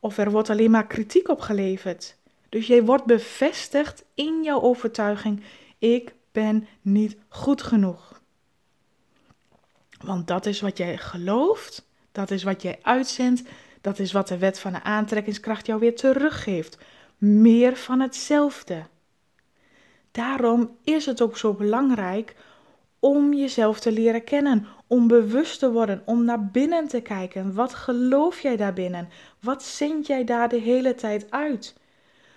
Of 0.00 0.18
er 0.18 0.30
wordt 0.30 0.50
alleen 0.50 0.70
maar 0.70 0.86
kritiek 0.86 1.28
op 1.28 1.40
geleverd. 1.40 2.16
Dus 2.48 2.66
jij 2.66 2.84
wordt 2.84 3.04
bevestigd 3.04 4.04
in 4.14 4.42
jouw 4.42 4.60
overtuiging: 4.60 5.42
ik 5.78 6.14
ben 6.32 6.66
niet 6.80 7.16
goed 7.28 7.62
genoeg. 7.62 8.20
Want 10.00 10.26
dat 10.26 10.46
is 10.46 10.60
wat 10.60 10.76
jij 10.78 10.98
gelooft, 10.98 11.86
dat 12.12 12.30
is 12.30 12.42
wat 12.42 12.62
jij 12.62 12.78
uitzendt, 12.82 13.42
dat 13.80 13.98
is 13.98 14.12
wat 14.12 14.28
de 14.28 14.38
wet 14.38 14.58
van 14.58 14.72
de 14.72 14.82
aantrekkingskracht 14.82 15.66
jou 15.66 15.80
weer 15.80 15.96
teruggeeft. 15.96 16.78
Meer 17.18 17.76
van 17.76 18.00
hetzelfde. 18.00 18.82
Daarom 20.10 20.76
is 20.84 21.06
het 21.06 21.22
ook 21.22 21.36
zo 21.36 21.52
belangrijk 21.52 22.36
om 22.98 23.34
jezelf 23.34 23.80
te 23.80 23.92
leren 23.92 24.24
kennen, 24.24 24.66
om 24.86 25.06
bewust 25.06 25.58
te 25.58 25.72
worden, 25.72 26.02
om 26.04 26.24
naar 26.24 26.46
binnen 26.46 26.88
te 26.88 27.00
kijken. 27.00 27.54
Wat 27.54 27.74
geloof 27.74 28.40
jij 28.40 28.56
daar 28.56 28.72
binnen? 28.72 29.08
Wat 29.40 29.62
zend 29.62 30.06
jij 30.06 30.24
daar 30.24 30.48
de 30.48 30.60
hele 30.60 30.94
tijd 30.94 31.30
uit? 31.30 31.74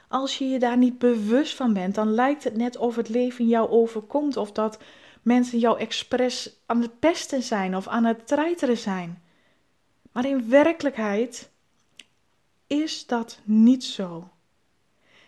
Als 0.08 0.38
je 0.38 0.50
je 0.50 0.60
daar 0.60 0.78
niet 0.78 0.98
bewust 0.98 1.56
van 1.56 1.74
bent, 1.74 1.96
dan 1.96 2.14
lijkt 2.14 2.44
het 2.44 2.58
net 2.58 2.78
of 2.78 2.96
het 2.96 3.10
leven 3.10 3.48
jou 3.48 3.70
overkomt 3.70 4.38
of 4.38 4.52
dat 4.52 4.78
mensen 5.22 5.60
jou 5.60 5.80
expres 5.80 6.60
aan 6.66 6.82
het 6.82 7.00
pesten 7.00 7.44
zijn 7.44 7.76
of 7.76 7.88
aan 7.88 8.06
het 8.06 8.28
treiteren 8.28 8.78
zijn. 8.78 9.24
Maar 10.12 10.26
in 10.26 10.50
werkelijkheid 10.50 11.50
is 12.68 13.06
dat 13.06 13.40
niet 13.44 13.84
zo. 13.84 14.33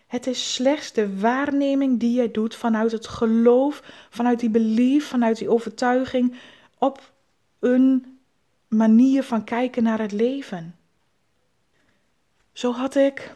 Het 0.06 0.26
is 0.26 0.54
slechts 0.54 0.92
de 0.92 1.18
waarneming 1.18 2.00
die 2.00 2.20
je 2.20 2.30
doet 2.30 2.54
vanuit 2.54 2.92
het 2.92 3.06
geloof, 3.06 3.82
vanuit 4.10 4.40
die 4.40 4.50
belief, 4.50 5.06
vanuit 5.06 5.38
die 5.38 5.48
overtuiging 5.48 6.36
op 6.78 7.12
een 7.58 8.18
manier 8.68 9.22
van 9.22 9.44
kijken 9.44 9.82
naar 9.82 9.98
het 9.98 10.12
leven. 10.12 10.74
Zo 12.52 12.72
had 12.72 12.94
ik, 12.94 13.34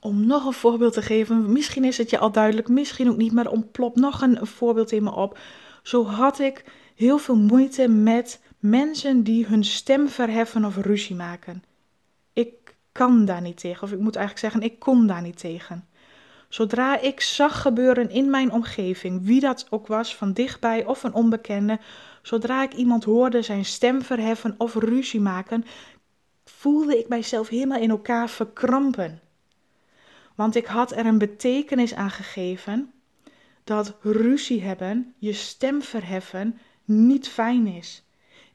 om 0.00 0.26
nog 0.26 0.46
een 0.46 0.52
voorbeeld 0.52 0.92
te 0.92 1.02
geven, 1.02 1.52
misschien 1.52 1.84
is 1.84 1.98
het 1.98 2.10
je 2.10 2.18
al 2.18 2.32
duidelijk, 2.32 2.68
misschien 2.68 3.10
ook 3.10 3.16
niet, 3.16 3.32
maar 3.32 3.50
ontplopt 3.50 3.96
nog 3.96 4.20
een 4.20 4.46
voorbeeld 4.46 4.92
in 4.92 5.02
me 5.02 5.14
op. 5.14 5.38
Zo 5.82 6.04
had 6.04 6.38
ik 6.38 6.64
heel 6.94 7.18
veel 7.18 7.36
moeite 7.36 7.88
met 7.88 8.40
mensen 8.58 9.22
die 9.22 9.46
hun 9.46 9.64
stem 9.64 10.08
verheffen 10.08 10.64
of 10.64 10.76
ruzie 10.76 11.16
maken. 11.16 11.62
Kan 12.98 13.24
daar 13.24 13.40
niet 13.40 13.56
tegen, 13.56 13.82
of 13.82 13.92
ik 13.92 13.98
moet 13.98 14.16
eigenlijk 14.16 14.46
zeggen, 14.46 14.70
ik 14.70 14.78
kon 14.78 15.06
daar 15.06 15.22
niet 15.22 15.38
tegen. 15.38 15.88
Zodra 16.48 17.00
ik 17.00 17.20
zag 17.20 17.62
gebeuren 17.62 18.10
in 18.10 18.30
mijn 18.30 18.52
omgeving, 18.52 19.24
wie 19.24 19.40
dat 19.40 19.66
ook 19.70 19.86
was, 19.86 20.16
van 20.16 20.32
dichtbij 20.32 20.84
of 20.84 21.02
een 21.02 21.12
onbekende, 21.14 21.78
zodra 22.22 22.62
ik 22.62 22.72
iemand 22.72 23.04
hoorde 23.04 23.42
zijn 23.42 23.64
stem 23.64 24.02
verheffen 24.02 24.54
of 24.58 24.74
ruzie 24.74 25.20
maken, 25.20 25.64
voelde 26.44 26.98
ik 26.98 27.08
mijzelf 27.08 27.48
helemaal 27.48 27.80
in 27.80 27.90
elkaar 27.90 28.28
verkrampen. 28.28 29.20
Want 30.34 30.54
ik 30.56 30.66
had 30.66 30.92
er 30.92 31.06
een 31.06 31.18
betekenis 31.18 31.94
aan 31.94 32.10
gegeven 32.10 32.92
dat 33.64 33.96
ruzie 34.00 34.62
hebben, 34.62 35.14
je 35.18 35.32
stem 35.32 35.82
verheffen, 35.82 36.58
niet 36.84 37.28
fijn 37.28 37.66
is. 37.66 38.04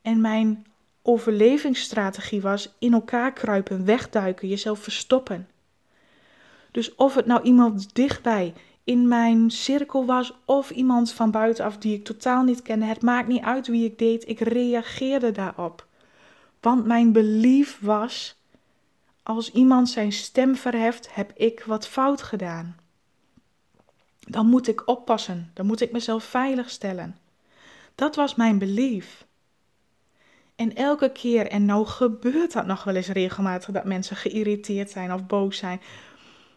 En 0.02 0.22
mijn 0.22 0.66
overlevingsstrategie 1.04 2.42
was 2.42 2.74
in 2.80 2.94
elkaar 2.94 3.34
kruipen, 3.34 3.86
wegduiken, 3.86 4.48
jezelf 4.48 4.80
verstoppen. 4.80 5.48
Dus 6.72 6.96
of 6.96 7.16
het 7.16 7.26
nou 7.26 7.42
iemand 7.42 7.96
dichtbij 7.96 8.54
in 8.84 9.08
mijn 9.08 9.52
cirkel 9.52 10.06
was 10.06 10.34
of 10.46 10.70
iemand 10.70 11.12
van 11.12 11.32
buitenaf 11.32 11.78
die 11.78 11.96
ik 11.96 12.04
totaal 12.04 12.44
niet 12.44 12.62
kende, 12.62 12.86
het 12.86 13.02
maakt 13.02 13.28
niet 13.28 13.44
uit 13.44 13.68
wie 13.68 13.86
ik 13.86 13.98
deed, 13.98 14.28
ik 14.28 14.40
reageerde 14.40 15.32
daarop. 15.32 15.88
Want 16.60 16.86
mijn 16.86 17.12
belief 17.12 17.80
was: 17.82 18.36
als 19.24 19.52
iemand 19.52 19.90
zijn 19.90 20.12
stem 20.12 20.56
verheft, 20.56 21.16
heb 21.16 21.32
ik 21.36 21.64
wat 21.66 21.88
fout 21.88 22.22
gedaan. 22.22 22.76
Dan 24.20 24.46
moet 24.46 24.68
ik 24.68 24.88
oppassen, 24.88 25.52
dan 25.54 25.66
moet 25.66 25.82
ik 25.82 25.92
mezelf 25.92 26.24
veilig 26.24 26.70
stellen. 26.70 27.18
Dat 27.96 28.16
was 28.16 28.36
mijn 28.36 28.58
belief. 28.58 29.26
En 30.64 30.76
elke 30.76 31.12
keer, 31.12 31.48
en 31.48 31.66
nou 31.66 31.86
gebeurt 31.86 32.54
dat 32.54 32.66
nog 32.66 32.84
wel 32.84 32.96
eens 32.96 33.08
regelmatig, 33.08 33.70
dat 33.70 33.86
mensen 33.86 34.16
geïrriteerd 34.16 34.90
zijn 34.90 35.14
of 35.14 35.26
boos 35.26 35.58
zijn. 35.58 35.82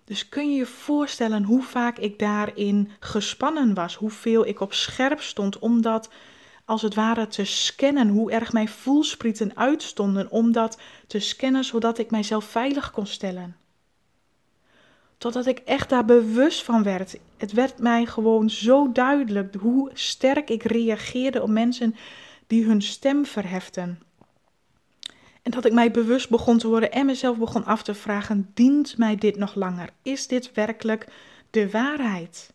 Dus 0.05 0.29
kun 0.29 0.51
je 0.51 0.57
je 0.57 0.67
voorstellen 0.67 1.43
hoe 1.43 1.63
vaak 1.63 1.99
ik 1.99 2.19
daarin 2.19 2.91
gespannen 3.01 3.75
was, 3.75 3.95
hoeveel 3.95 4.47
ik 4.47 4.61
op 4.61 4.73
scherp 4.73 5.21
stond 5.21 5.59
om 5.59 5.83
dat 5.83 6.11
als 6.65 6.83
het 6.83 6.95
ware 6.95 7.27
te 7.27 7.45
scannen, 7.45 8.09
hoe 8.09 8.31
erg 8.31 8.53
mijn 8.53 8.69
voelsprieten 8.69 9.57
uitstonden 9.57 10.31
om 10.31 10.53
dat 10.53 10.79
te 11.07 11.19
scannen 11.19 11.65
zodat 11.65 11.99
ik 11.99 12.11
mijzelf 12.11 12.45
veilig 12.45 12.91
kon 12.91 13.07
stellen. 13.07 13.57
Totdat 15.19 15.47
ik 15.47 15.59
echt 15.59 15.89
daar 15.89 16.05
bewust 16.05 16.63
van 16.63 16.83
werd. 16.83 17.19
Het 17.37 17.53
werd 17.53 17.79
mij 17.79 18.07
gewoon 18.07 18.51
zo 18.51 18.93
duidelijk 18.93 19.55
hoe 19.55 19.91
sterk 19.93 20.51
ik 20.51 20.63
reageerde 20.63 21.43
op 21.43 21.49
mensen 21.49 21.95
die 22.47 22.65
hun 22.65 22.83
stem 22.83 23.27
verheften. 23.27 24.01
En 25.43 25.51
dat 25.51 25.65
ik 25.65 25.73
mij 25.73 25.91
bewust 25.91 26.31
begon 26.31 26.59
te 26.59 26.69
worden 26.69 26.93
en 26.93 27.07
mezelf 27.07 27.39
begon 27.39 27.65
af 27.65 27.83
te 27.83 27.95
vragen: 27.95 28.51
dient 28.55 28.99
mij 28.99 29.17
dit 29.17 29.37
nog 29.37 29.55
langer? 29.55 29.91
Is 30.03 30.27
dit 30.27 30.53
werkelijk 30.53 31.07
de 31.51 31.71
waarheid? 31.71 32.53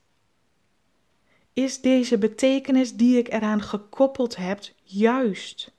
Is 1.53 1.81
deze 1.81 2.17
betekenis 2.17 2.93
die 2.93 3.17
ik 3.17 3.33
eraan 3.33 3.61
gekoppeld 3.61 4.35
heb 4.35 4.59
juist? 4.83 5.71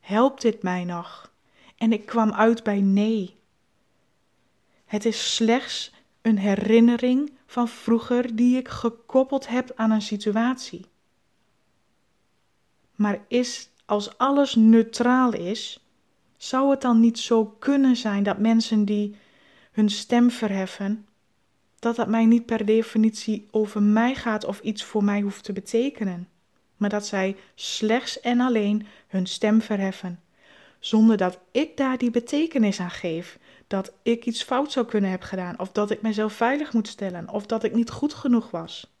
Helpt 0.00 0.42
dit 0.42 0.62
mij 0.62 0.84
nog? 0.84 1.32
En 1.76 1.92
ik 1.92 2.06
kwam 2.06 2.32
uit 2.32 2.62
bij 2.62 2.80
nee. 2.80 3.36
Het 4.84 5.04
is 5.04 5.34
slechts 5.34 5.92
een 6.22 6.38
herinnering 6.38 7.32
van 7.46 7.68
vroeger 7.68 8.36
die 8.36 8.56
ik 8.56 8.68
gekoppeld 8.68 9.48
heb 9.48 9.72
aan 9.74 9.90
een 9.90 10.02
situatie. 10.02 10.86
Maar 12.98 13.24
is 13.28 13.68
als 13.84 14.18
alles 14.18 14.54
neutraal 14.54 15.32
is, 15.32 15.84
zou 16.36 16.70
het 16.70 16.80
dan 16.80 17.00
niet 17.00 17.18
zo 17.18 17.44
kunnen 17.44 17.96
zijn 17.96 18.22
dat 18.22 18.38
mensen 18.38 18.84
die 18.84 19.16
hun 19.72 19.90
stem 19.90 20.30
verheffen, 20.30 21.06
dat 21.78 21.96
dat 21.96 22.08
mij 22.08 22.24
niet 22.24 22.46
per 22.46 22.64
definitie 22.64 23.48
over 23.50 23.82
mij 23.82 24.14
gaat 24.14 24.44
of 24.44 24.60
iets 24.60 24.84
voor 24.84 25.04
mij 25.04 25.20
hoeft 25.20 25.44
te 25.44 25.52
betekenen, 25.52 26.28
maar 26.76 26.88
dat 26.88 27.06
zij 27.06 27.36
slechts 27.54 28.20
en 28.20 28.40
alleen 28.40 28.86
hun 29.08 29.26
stem 29.26 29.60
verheffen, 29.62 30.20
zonder 30.78 31.16
dat 31.16 31.38
ik 31.50 31.76
daar 31.76 31.98
die 31.98 32.10
betekenis 32.10 32.80
aan 32.80 32.90
geef, 32.90 33.38
dat 33.66 33.92
ik 34.02 34.26
iets 34.26 34.42
fout 34.42 34.72
zou 34.72 34.86
kunnen 34.86 35.10
hebben 35.10 35.28
gedaan, 35.28 35.58
of 35.58 35.72
dat 35.72 35.90
ik 35.90 36.02
mezelf 36.02 36.32
veilig 36.32 36.72
moet 36.72 36.88
stellen, 36.88 37.30
of 37.30 37.46
dat 37.46 37.64
ik 37.64 37.74
niet 37.74 37.90
goed 37.90 38.14
genoeg 38.14 38.50
was. 38.50 38.97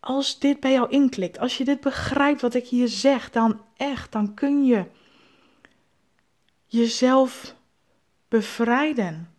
Als 0.00 0.38
dit 0.38 0.60
bij 0.60 0.72
jou 0.72 0.90
inklikt, 0.90 1.38
als 1.38 1.58
je 1.58 1.64
dit 1.64 1.80
begrijpt 1.80 2.40
wat 2.40 2.54
ik 2.54 2.66
hier 2.66 2.88
zeg, 2.88 3.30
dan 3.30 3.64
echt, 3.76 4.12
dan 4.12 4.34
kun 4.34 4.64
je 4.64 4.84
jezelf 6.66 7.54
bevrijden. 8.28 9.32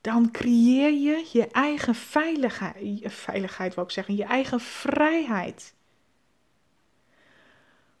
Dan 0.00 0.30
creëer 0.30 0.92
je 0.92 1.28
je 1.32 1.46
eigen 1.46 1.94
veiligheid, 1.94 3.12
veiligheid 3.12 3.74
wil 3.74 3.84
ik 3.84 3.90
zeggen, 3.90 4.16
je 4.16 4.24
eigen 4.24 4.60
vrijheid. 4.60 5.74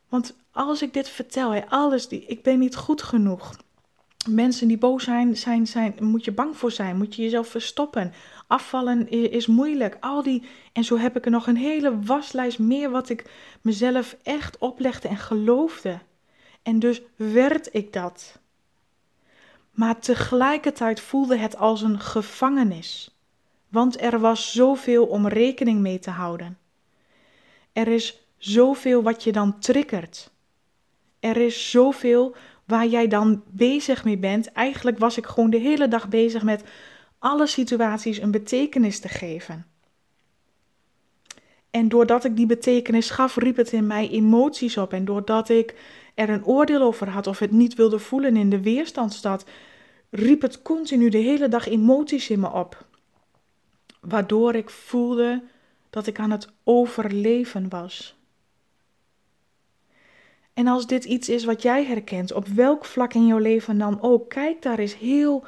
Want 0.08 0.36
als 0.50 0.82
ik 0.82 0.92
dit 0.92 1.08
vertel, 1.08 1.64
alles, 1.64 2.08
die, 2.08 2.24
ik 2.26 2.42
ben 2.42 2.58
niet 2.58 2.76
goed 2.76 3.02
genoeg. 3.02 3.56
Mensen 4.26 4.68
die 4.68 4.78
boos 4.78 5.04
zijn, 5.04 5.36
zijn, 5.36 5.66
zijn, 5.66 5.94
moet 6.00 6.24
je 6.24 6.32
bang 6.32 6.56
voor 6.56 6.72
zijn, 6.72 6.96
moet 6.96 7.14
je 7.14 7.22
jezelf 7.22 7.48
verstoppen. 7.48 8.12
Afvallen 8.46 9.10
is, 9.10 9.46
moeilijk. 9.46 9.96
Al 10.00 10.22
die, 10.22 10.42
en 10.72 10.84
zo 10.84 10.98
heb 10.98 11.16
ik 11.16 11.24
er 11.24 11.30
nog 11.30 11.46
een 11.46 11.56
hele 11.56 12.00
waslijst 12.00 12.58
meer 12.58 12.90
wat 12.90 13.08
ik 13.08 13.30
mezelf 13.60 14.16
echt 14.22 14.58
oplegde 14.58 15.08
en 15.08 15.16
geloofde. 15.16 15.98
En 16.62 16.78
dus 16.78 17.02
werd 17.16 17.74
ik 17.74 17.92
dat. 17.92 18.38
Maar 19.70 19.98
tegelijkertijd 19.98 21.00
voelde 21.00 21.36
het 21.36 21.56
als 21.56 21.82
een 21.82 22.00
gevangenis. 22.00 23.16
Want 23.68 24.00
er 24.00 24.20
was 24.20 24.52
zoveel 24.52 25.06
om 25.06 25.28
rekening 25.28 25.80
mee 25.80 25.98
te 25.98 26.10
houden. 26.10 26.58
Er 27.72 27.88
is 27.88 28.20
zoveel 28.36 29.02
wat 29.02 29.24
je 29.24 29.32
dan 29.32 29.58
triggert. 29.58 30.30
Er 31.20 31.36
is 31.36 31.70
zoveel 31.70 32.36
waar 32.68 32.86
jij 32.86 33.08
dan 33.08 33.42
bezig 33.46 34.04
mee 34.04 34.18
bent. 34.18 34.52
Eigenlijk 34.52 34.98
was 34.98 35.16
ik 35.16 35.26
gewoon 35.26 35.50
de 35.50 35.58
hele 35.58 35.88
dag 35.88 36.08
bezig 36.08 36.42
met 36.42 36.64
alle 37.18 37.46
situaties 37.46 38.20
een 38.20 38.30
betekenis 38.30 39.00
te 39.00 39.08
geven. 39.08 39.66
En 41.70 41.88
doordat 41.88 42.24
ik 42.24 42.36
die 42.36 42.46
betekenis 42.46 43.10
gaf, 43.10 43.36
riep 43.36 43.56
het 43.56 43.72
in 43.72 43.86
mij 43.86 44.08
emoties 44.08 44.76
op. 44.76 44.92
En 44.92 45.04
doordat 45.04 45.48
ik 45.48 45.74
er 46.14 46.28
een 46.28 46.44
oordeel 46.44 46.82
over 46.82 47.08
had 47.08 47.26
of 47.26 47.38
het 47.38 47.50
niet 47.50 47.74
wilde 47.74 47.98
voelen 47.98 48.36
in 48.36 48.50
de 48.50 48.62
weerstandstad, 48.62 49.44
riep 50.10 50.42
het 50.42 50.62
continu 50.62 51.08
de 51.08 51.18
hele 51.18 51.48
dag 51.48 51.68
emoties 51.68 52.30
in 52.30 52.40
me 52.40 52.52
op. 52.52 52.86
Waardoor 54.00 54.54
ik 54.54 54.70
voelde 54.70 55.42
dat 55.90 56.06
ik 56.06 56.18
aan 56.18 56.30
het 56.30 56.48
overleven 56.64 57.68
was. 57.68 58.17
En 60.58 60.66
als 60.66 60.86
dit 60.86 61.04
iets 61.04 61.28
is 61.28 61.44
wat 61.44 61.62
jij 61.62 61.84
herkent, 61.84 62.32
op 62.32 62.46
welk 62.46 62.84
vlak 62.84 63.14
in 63.14 63.26
jouw 63.26 63.38
leven 63.38 63.78
dan 63.78 64.02
ook, 64.02 64.28
kijk 64.28 64.62
daar 64.62 64.78
eens 64.78 64.96
heel 64.96 65.44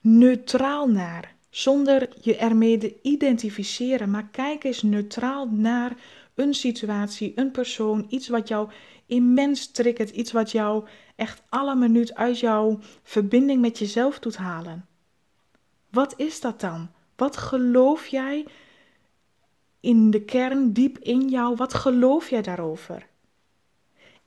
neutraal 0.00 0.88
naar. 0.88 1.34
Zonder 1.50 2.08
je 2.20 2.36
ermee 2.36 2.78
te 2.78 2.96
identificeren, 3.02 4.10
maar 4.10 4.28
kijk 4.30 4.64
eens 4.64 4.82
neutraal 4.82 5.48
naar 5.50 5.96
een 6.34 6.54
situatie, 6.54 7.32
een 7.34 7.50
persoon, 7.50 8.06
iets 8.08 8.28
wat 8.28 8.48
jou 8.48 8.70
immens 9.06 9.70
triggert, 9.70 10.10
iets 10.10 10.32
wat 10.32 10.50
jou 10.50 10.84
echt 11.16 11.42
alle 11.48 11.74
minuut 11.74 12.14
uit 12.14 12.38
jouw 12.40 12.78
verbinding 13.02 13.60
met 13.60 13.78
jezelf 13.78 14.18
doet 14.18 14.36
halen. 14.36 14.86
Wat 15.90 16.14
is 16.16 16.40
dat 16.40 16.60
dan? 16.60 16.90
Wat 17.16 17.36
geloof 17.36 18.06
jij 18.06 18.46
in 19.80 20.10
de 20.10 20.24
kern, 20.24 20.72
diep 20.72 20.98
in 20.98 21.28
jou, 21.28 21.56
wat 21.56 21.74
geloof 21.74 22.30
jij 22.30 22.42
daarover? 22.42 23.07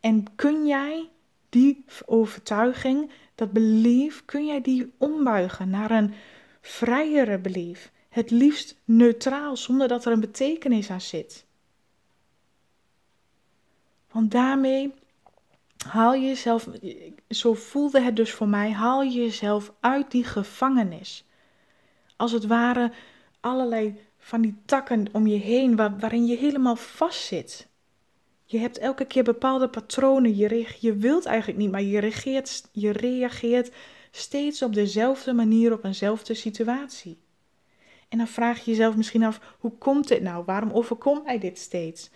En 0.02 0.36
kun 0.36 0.66
jij 0.66 1.10
die 1.50 1.86
overtuiging, 2.06 3.12
dat 3.36 3.52
belief, 3.52 4.26
kun 4.26 4.46
jij 4.46 4.62
die 4.62 4.94
ombuigen 4.98 5.70
naar 5.70 5.92
een 5.92 6.14
vrijere 6.62 7.40
belief? 7.40 7.92
Het 8.10 8.32
liefst 8.32 8.76
neutraal, 8.86 9.58
zonder 9.58 9.88
dat 9.88 10.06
er 10.06 10.12
een 10.12 10.20
betekenis 10.20 10.90
aan 10.90 11.02
zit. 11.02 11.46
Want 14.12 14.32
daarmee 14.32 14.94
haal 15.88 16.14
je 16.14 16.28
jezelf, 16.28 16.68
zo 17.30 17.54
voelde 17.54 18.02
het 18.02 18.16
dus 18.16 18.32
voor 18.32 18.48
mij, 18.48 18.72
haal 18.72 19.02
je 19.02 19.20
jezelf 19.20 19.74
uit 19.80 20.12
die 20.12 20.24
gevangenis. 20.24 21.26
Als 22.16 22.32
het 22.32 22.46
ware 22.46 22.92
allerlei 23.40 24.00
van 24.18 24.42
die 24.42 24.56
takken 24.66 25.08
om 25.12 25.28
je 25.28 25.38
heen 25.38 25.76
waarin 25.76 26.26
je 26.26 26.38
helemaal 26.38 26.76
vastzit. 26.76 27.68
Je 28.52 28.58
hebt 28.58 28.78
elke 28.78 29.06
keer 29.06 29.24
bepaalde 29.24 29.70
patronen. 29.70 30.36
Je, 30.36 30.68
je 30.80 30.96
wilt 30.96 31.26
eigenlijk 31.26 31.60
niet, 31.60 31.72
maar 31.72 31.82
je 31.82 32.00
reageert, 32.00 32.70
je 32.72 32.92
reageert 32.92 33.72
steeds 34.12 34.62
op 34.62 34.74
dezelfde 34.74 35.34
manier 35.34 35.74
op 35.74 35.84
eenzelfde 35.84 36.34
situatie. 36.34 37.18
En 38.10 38.18
dan 38.18 38.28
vraag 38.28 38.66
je 38.66 38.72
jezelf 38.72 38.96
misschien 38.96 39.24
af: 39.24 39.56
hoe 39.60 39.72
komt 39.78 40.08
dit 40.08 40.22
nou? 40.22 40.44
Waarom 40.46 40.72
overkomt 40.72 41.24
mij 41.24 41.40
dit 41.40 41.60
steeds? 41.60 42.10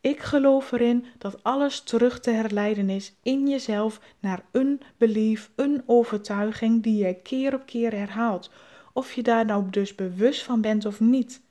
Ik 0.00 0.20
geloof 0.20 0.72
erin 0.72 1.04
dat 1.18 1.42
alles 1.42 1.80
terug 1.80 2.20
te 2.20 2.30
herleiden 2.30 2.90
is 2.90 3.12
in 3.22 3.48
jezelf 3.48 4.00
naar 4.18 4.44
een 4.52 4.80
belief, 4.96 5.50
een 5.54 5.82
overtuiging 5.86 6.82
die 6.82 7.06
je 7.06 7.14
keer 7.14 7.54
op 7.54 7.66
keer 7.66 7.92
herhaalt. 7.92 8.50
Of 8.92 9.12
je 9.12 9.22
daar 9.22 9.44
nou 9.44 9.70
dus 9.70 9.94
bewust 9.94 10.42
van 10.42 10.60
bent 10.60 10.84
of 10.84 11.00
niet. 11.00 11.42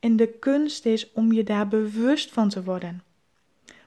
En 0.00 0.16
de 0.16 0.26
kunst 0.26 0.86
is 0.86 1.12
om 1.12 1.32
je 1.32 1.44
daar 1.44 1.68
bewust 1.68 2.30
van 2.30 2.48
te 2.48 2.62
worden. 2.64 3.02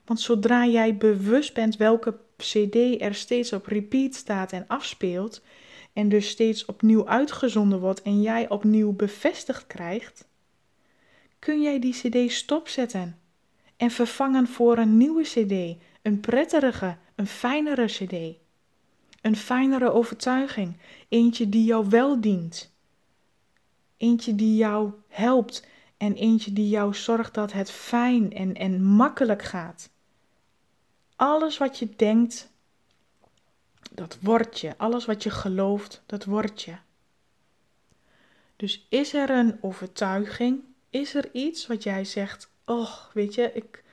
Want 0.06 0.20
zodra 0.20 0.66
jij 0.66 0.98
bewust 0.98 1.54
bent 1.54 1.78
welke 1.78 2.20
CD 2.38 3.02
er 3.02 3.16
steeds 3.16 3.54
op 3.54 3.66
repeat 3.66 4.14
staat 4.14 4.52
en 4.52 4.68
afspeelt, 4.68 5.42
en 5.94 6.10
dus 6.10 6.30
steeds 6.30 6.66
opnieuw 6.66 7.08
uitgezonden 7.08 7.80
wordt 7.80 8.02
en 8.02 8.22
jij 8.22 8.50
opnieuw 8.50 8.92
bevestigd 8.92 9.68
krijgt, 9.68 10.28
kun 11.40 11.62
jij 11.62 11.80
die 11.80 11.94
CD 11.94 12.32
stopzetten 12.32 13.20
en 13.78 13.92
vervangen 13.92 14.48
voor 14.48 14.78
een 14.78 14.98
nieuwe 14.98 15.24
CD, 15.24 15.82
een 16.02 16.20
prettigere, 16.20 16.98
een 17.16 17.28
fijnere 17.28 17.86
CD. 17.86 18.42
Een 19.22 19.36
fijnere 19.36 19.92
overtuiging, 19.92 20.78
eentje 21.10 21.50
die 21.50 21.64
jou 21.64 21.90
wel 21.90 22.22
dient. 22.22 22.74
Eentje 23.98 24.36
die 24.36 24.56
jou 24.56 24.92
helpt 25.08 25.68
en 25.98 26.14
eentje 26.14 26.54
die 26.54 26.70
jou 26.70 26.94
zorgt 26.96 27.34
dat 27.34 27.54
het 27.54 27.72
fijn 27.72 28.34
en, 28.34 28.54
en 28.54 28.84
makkelijk 28.84 29.42
gaat. 29.42 29.90
Alles 31.16 31.58
wat 31.58 31.80
je 31.80 31.96
denkt, 31.96 32.52
dat 33.92 34.18
wordt 34.22 34.60
je. 34.60 34.78
Alles 34.78 35.06
wat 35.06 35.24
je 35.24 35.30
gelooft, 35.30 36.04
dat 36.06 36.26
wordt 36.26 36.62
je. 36.62 36.76
Dus 38.56 38.86
is 38.90 39.14
er 39.14 39.30
een 39.30 39.58
overtuiging? 39.62 40.64
Is 40.90 41.16
er 41.16 41.30
iets 41.32 41.68
wat 41.68 41.84
jij 41.84 42.06
zegt, 42.06 42.52
oh, 42.66 42.94
weet 43.14 43.34
je, 43.34 43.52
ik. 43.54 43.84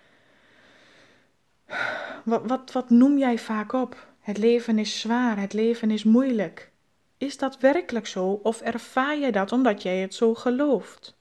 Wat, 2.24 2.46
wat, 2.46 2.72
wat 2.72 2.90
noem 2.90 3.18
jij 3.18 3.38
vaak 3.38 3.72
op? 3.72 4.08
Het 4.20 4.38
leven 4.38 4.78
is 4.78 5.00
zwaar, 5.00 5.38
het 5.38 5.52
leven 5.52 5.90
is 5.90 6.04
moeilijk. 6.04 6.70
Is 7.18 7.38
dat 7.38 7.58
werkelijk 7.58 8.06
zo 8.06 8.40
of 8.42 8.60
ervaar 8.60 9.16
je 9.16 9.32
dat 9.32 9.52
omdat 9.52 9.82
jij 9.82 9.98
het 9.98 10.14
zo 10.14 10.34
gelooft? 10.34 11.16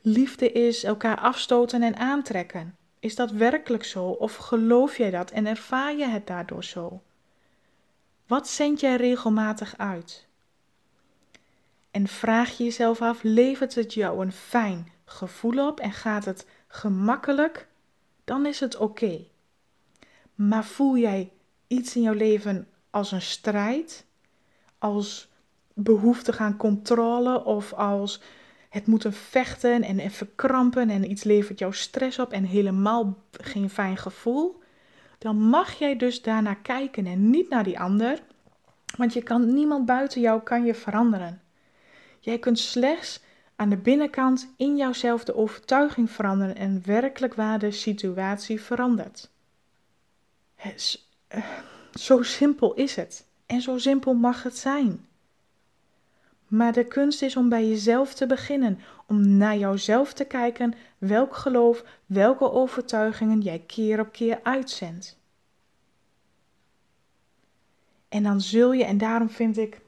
Liefde 0.00 0.52
is 0.52 0.84
elkaar 0.84 1.18
afstoten 1.18 1.82
en 1.82 1.96
aantrekken. 1.96 2.76
Is 3.06 3.14
dat 3.14 3.30
werkelijk 3.30 3.84
zo 3.84 4.04
of 4.04 4.36
geloof 4.36 4.96
jij 4.96 5.10
dat 5.10 5.30
en 5.30 5.46
ervaar 5.46 5.96
je 5.96 6.06
het 6.06 6.26
daardoor 6.26 6.64
zo? 6.64 7.02
Wat 8.26 8.48
zend 8.48 8.80
jij 8.80 8.96
regelmatig 8.96 9.78
uit? 9.78 10.26
En 11.90 12.08
vraag 12.08 12.56
je 12.56 12.64
jezelf 12.64 13.02
af: 13.02 13.22
levert 13.22 13.74
het 13.74 13.94
jou 13.94 14.24
een 14.24 14.32
fijn 14.32 14.92
gevoel 15.04 15.66
op 15.66 15.80
en 15.80 15.92
gaat 15.92 16.24
het 16.24 16.46
gemakkelijk? 16.66 17.68
Dan 18.24 18.46
is 18.46 18.60
het 18.60 18.76
oké. 18.76 19.24
Maar 20.34 20.64
voel 20.64 20.96
jij 20.96 21.32
iets 21.66 21.96
in 21.96 22.02
jouw 22.02 22.14
leven 22.14 22.68
als 22.90 23.12
een 23.12 23.22
strijd, 23.22 24.06
als 24.78 25.28
behoefte 25.74 26.38
aan 26.38 26.56
controle 26.56 27.44
of 27.44 27.72
als 27.72 28.20
het 28.68 28.86
moeten 28.86 29.12
vechten 29.12 29.82
en, 29.82 29.98
en 29.98 30.10
verkrampen 30.10 30.90
en 30.90 31.10
iets 31.10 31.24
levert 31.24 31.58
jou 31.58 31.74
stress 31.74 32.18
op 32.18 32.32
en 32.32 32.44
helemaal 32.44 33.16
geen 33.30 33.70
fijn 33.70 33.96
gevoel, 33.96 34.62
dan 35.18 35.36
mag 35.36 35.78
jij 35.78 35.96
dus 35.96 36.22
daarnaar 36.22 36.58
kijken 36.62 37.06
en 37.06 37.30
niet 37.30 37.48
naar 37.48 37.64
die 37.64 37.80
ander, 37.80 38.22
want 38.96 39.12
je 39.12 39.22
kan 39.22 39.54
niemand 39.54 39.86
buiten 39.86 40.20
jou 40.20 40.42
kan 40.42 40.64
je 40.64 40.74
veranderen. 40.74 41.40
Jij 42.20 42.38
kunt 42.38 42.58
slechts 42.58 43.20
aan 43.56 43.68
de 43.68 43.76
binnenkant 43.76 44.52
in 44.56 44.76
jouzelf 44.76 45.24
de 45.24 45.34
overtuiging 45.34 46.10
veranderen 46.10 46.56
en 46.56 46.82
werkelijk 46.84 47.34
waar 47.34 47.58
de 47.58 47.70
situatie 47.70 48.60
verandert. 48.60 49.30
Uh, 50.64 51.44
zo 51.94 52.22
simpel 52.22 52.74
is 52.74 52.96
het 52.96 53.26
en 53.46 53.60
zo 53.60 53.78
simpel 53.78 54.14
mag 54.14 54.42
het 54.42 54.56
zijn. 54.56 55.06
Maar 56.56 56.72
de 56.72 56.84
kunst 56.84 57.22
is 57.22 57.36
om 57.36 57.48
bij 57.48 57.68
jezelf 57.68 58.14
te 58.14 58.26
beginnen, 58.26 58.78
om 59.06 59.36
naar 59.36 59.56
jouzelf 59.56 60.12
te 60.12 60.24
kijken 60.24 60.74
welk 60.98 61.36
geloof, 61.36 61.84
welke 62.06 62.52
overtuigingen 62.52 63.40
jij 63.40 63.62
keer 63.66 64.00
op 64.00 64.12
keer 64.12 64.40
uitzendt. 64.42 65.18
En 68.08 68.22
dan 68.22 68.40
zul 68.40 68.72
je, 68.72 68.84
en 68.84 68.98
daarom 68.98 69.30
vind 69.30 69.58
ik 69.58 69.80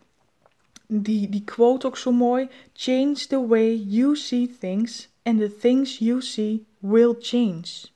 die, 0.86 1.28
die 1.28 1.44
quote 1.44 1.86
ook 1.86 1.96
zo 1.96 2.12
mooi: 2.12 2.48
Change 2.72 3.14
the 3.14 3.46
way 3.46 3.74
you 3.74 4.16
see 4.16 4.56
things, 4.58 5.08
and 5.22 5.38
the 5.38 5.56
things 5.56 5.98
you 5.98 6.22
see 6.22 6.66
will 6.78 7.14
change. 7.18 7.88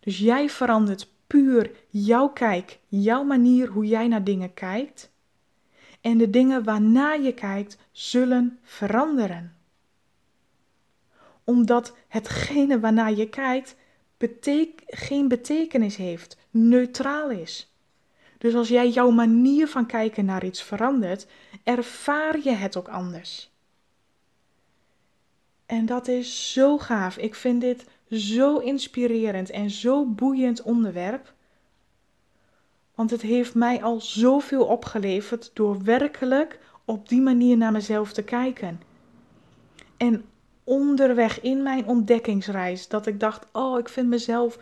Dus 0.00 0.18
jij 0.18 0.50
verandert 0.50 1.08
puur 1.26 1.70
jouw 1.88 2.28
kijk, 2.28 2.78
jouw 2.86 3.22
manier 3.22 3.68
hoe 3.68 3.86
jij 3.86 4.08
naar 4.08 4.24
dingen 4.24 4.54
kijkt 4.54 5.10
en 6.00 6.18
de 6.18 6.30
dingen 6.30 6.64
waarnaar 6.64 7.20
je 7.20 7.34
kijkt 7.34 7.78
zullen 7.92 8.58
veranderen. 8.62 9.56
Omdat 11.44 11.96
hetgene 12.08 12.80
waarnaar 12.80 13.12
je 13.12 13.28
kijkt 13.28 13.76
geen 14.86 15.28
betekenis 15.28 15.96
heeft, 15.96 16.36
neutraal 16.50 17.30
is. 17.30 17.72
Dus 18.38 18.54
als 18.54 18.68
jij 18.68 18.88
jouw 18.88 19.10
manier 19.10 19.68
van 19.68 19.86
kijken 19.86 20.24
naar 20.24 20.44
iets 20.44 20.62
verandert, 20.62 21.26
ervaar 21.64 22.38
je 22.42 22.50
het 22.50 22.76
ook 22.76 22.88
anders. 22.88 23.50
En 25.66 25.86
dat 25.86 26.08
is 26.08 26.52
zo 26.52 26.78
gaaf. 26.78 27.16
Ik 27.16 27.34
vind 27.34 27.60
dit 27.60 27.84
zo 28.10 28.58
inspirerend 28.58 29.50
en 29.50 29.70
zo 29.70 30.06
boeiend 30.06 30.62
onderwerp. 30.62 31.32
Want 32.98 33.10
het 33.10 33.22
heeft 33.22 33.54
mij 33.54 33.82
al 33.82 34.00
zoveel 34.00 34.64
opgeleverd 34.64 35.50
door 35.54 35.82
werkelijk 35.84 36.58
op 36.84 37.08
die 37.08 37.20
manier 37.20 37.56
naar 37.56 37.72
mezelf 37.72 38.12
te 38.12 38.22
kijken. 38.22 38.80
En 39.96 40.24
onderweg 40.64 41.40
in 41.40 41.62
mijn 41.62 41.86
ontdekkingsreis, 41.86 42.88
dat 42.88 43.06
ik 43.06 43.20
dacht: 43.20 43.46
Oh, 43.52 43.78
ik 43.78 43.88
vind 43.88 44.08
mezelf, 44.08 44.54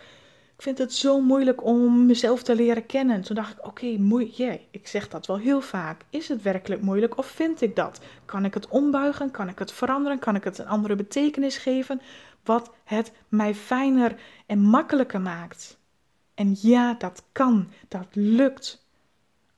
ik 0.57 0.63
vind 0.63 0.79
het 0.79 0.93
zo 0.93 1.21
moeilijk 1.21 1.65
om 1.65 2.07
mezelf 2.07 2.43
te 2.43 2.55
leren 2.55 2.87
kennen. 2.87 3.23
Toen 3.23 3.37
dacht 3.37 3.53
ik: 3.53 3.67
Oké, 3.67 3.97
okay, 4.13 4.67
ik 4.71 4.87
zeg 4.87 5.09
dat 5.09 5.27
wel 5.27 5.39
heel 5.39 5.61
vaak. 5.61 6.01
Is 6.11 6.29
het 6.29 6.43
werkelijk 6.43 6.83
moeilijk 6.83 7.19
of 7.19 7.27
vind 7.27 7.61
ik 7.61 7.77
dat? 7.77 8.01
Kan 8.25 8.45
ik 8.45 8.55
het 8.55 8.69
ombuigen? 8.69 9.31
Kan 9.31 9.49
ik 9.49 9.59
het 9.59 9.73
veranderen? 9.73 10.19
Kan 10.19 10.35
ik 10.35 10.45
het 10.45 10.59
een 10.59 10.69
andere 10.69 10.97
betekenis 10.97 11.57
geven? 11.59 12.01
Wat 12.45 12.73
het 12.85 13.13
mij 13.29 13.55
fijner 13.55 14.17
en 14.47 14.61
makkelijker 14.61 15.21
maakt. 15.21 15.79
En 16.37 16.57
ja, 16.61 16.95
dat 16.95 17.23
kan, 17.33 17.69
dat 17.89 18.07
lukt. 18.13 18.85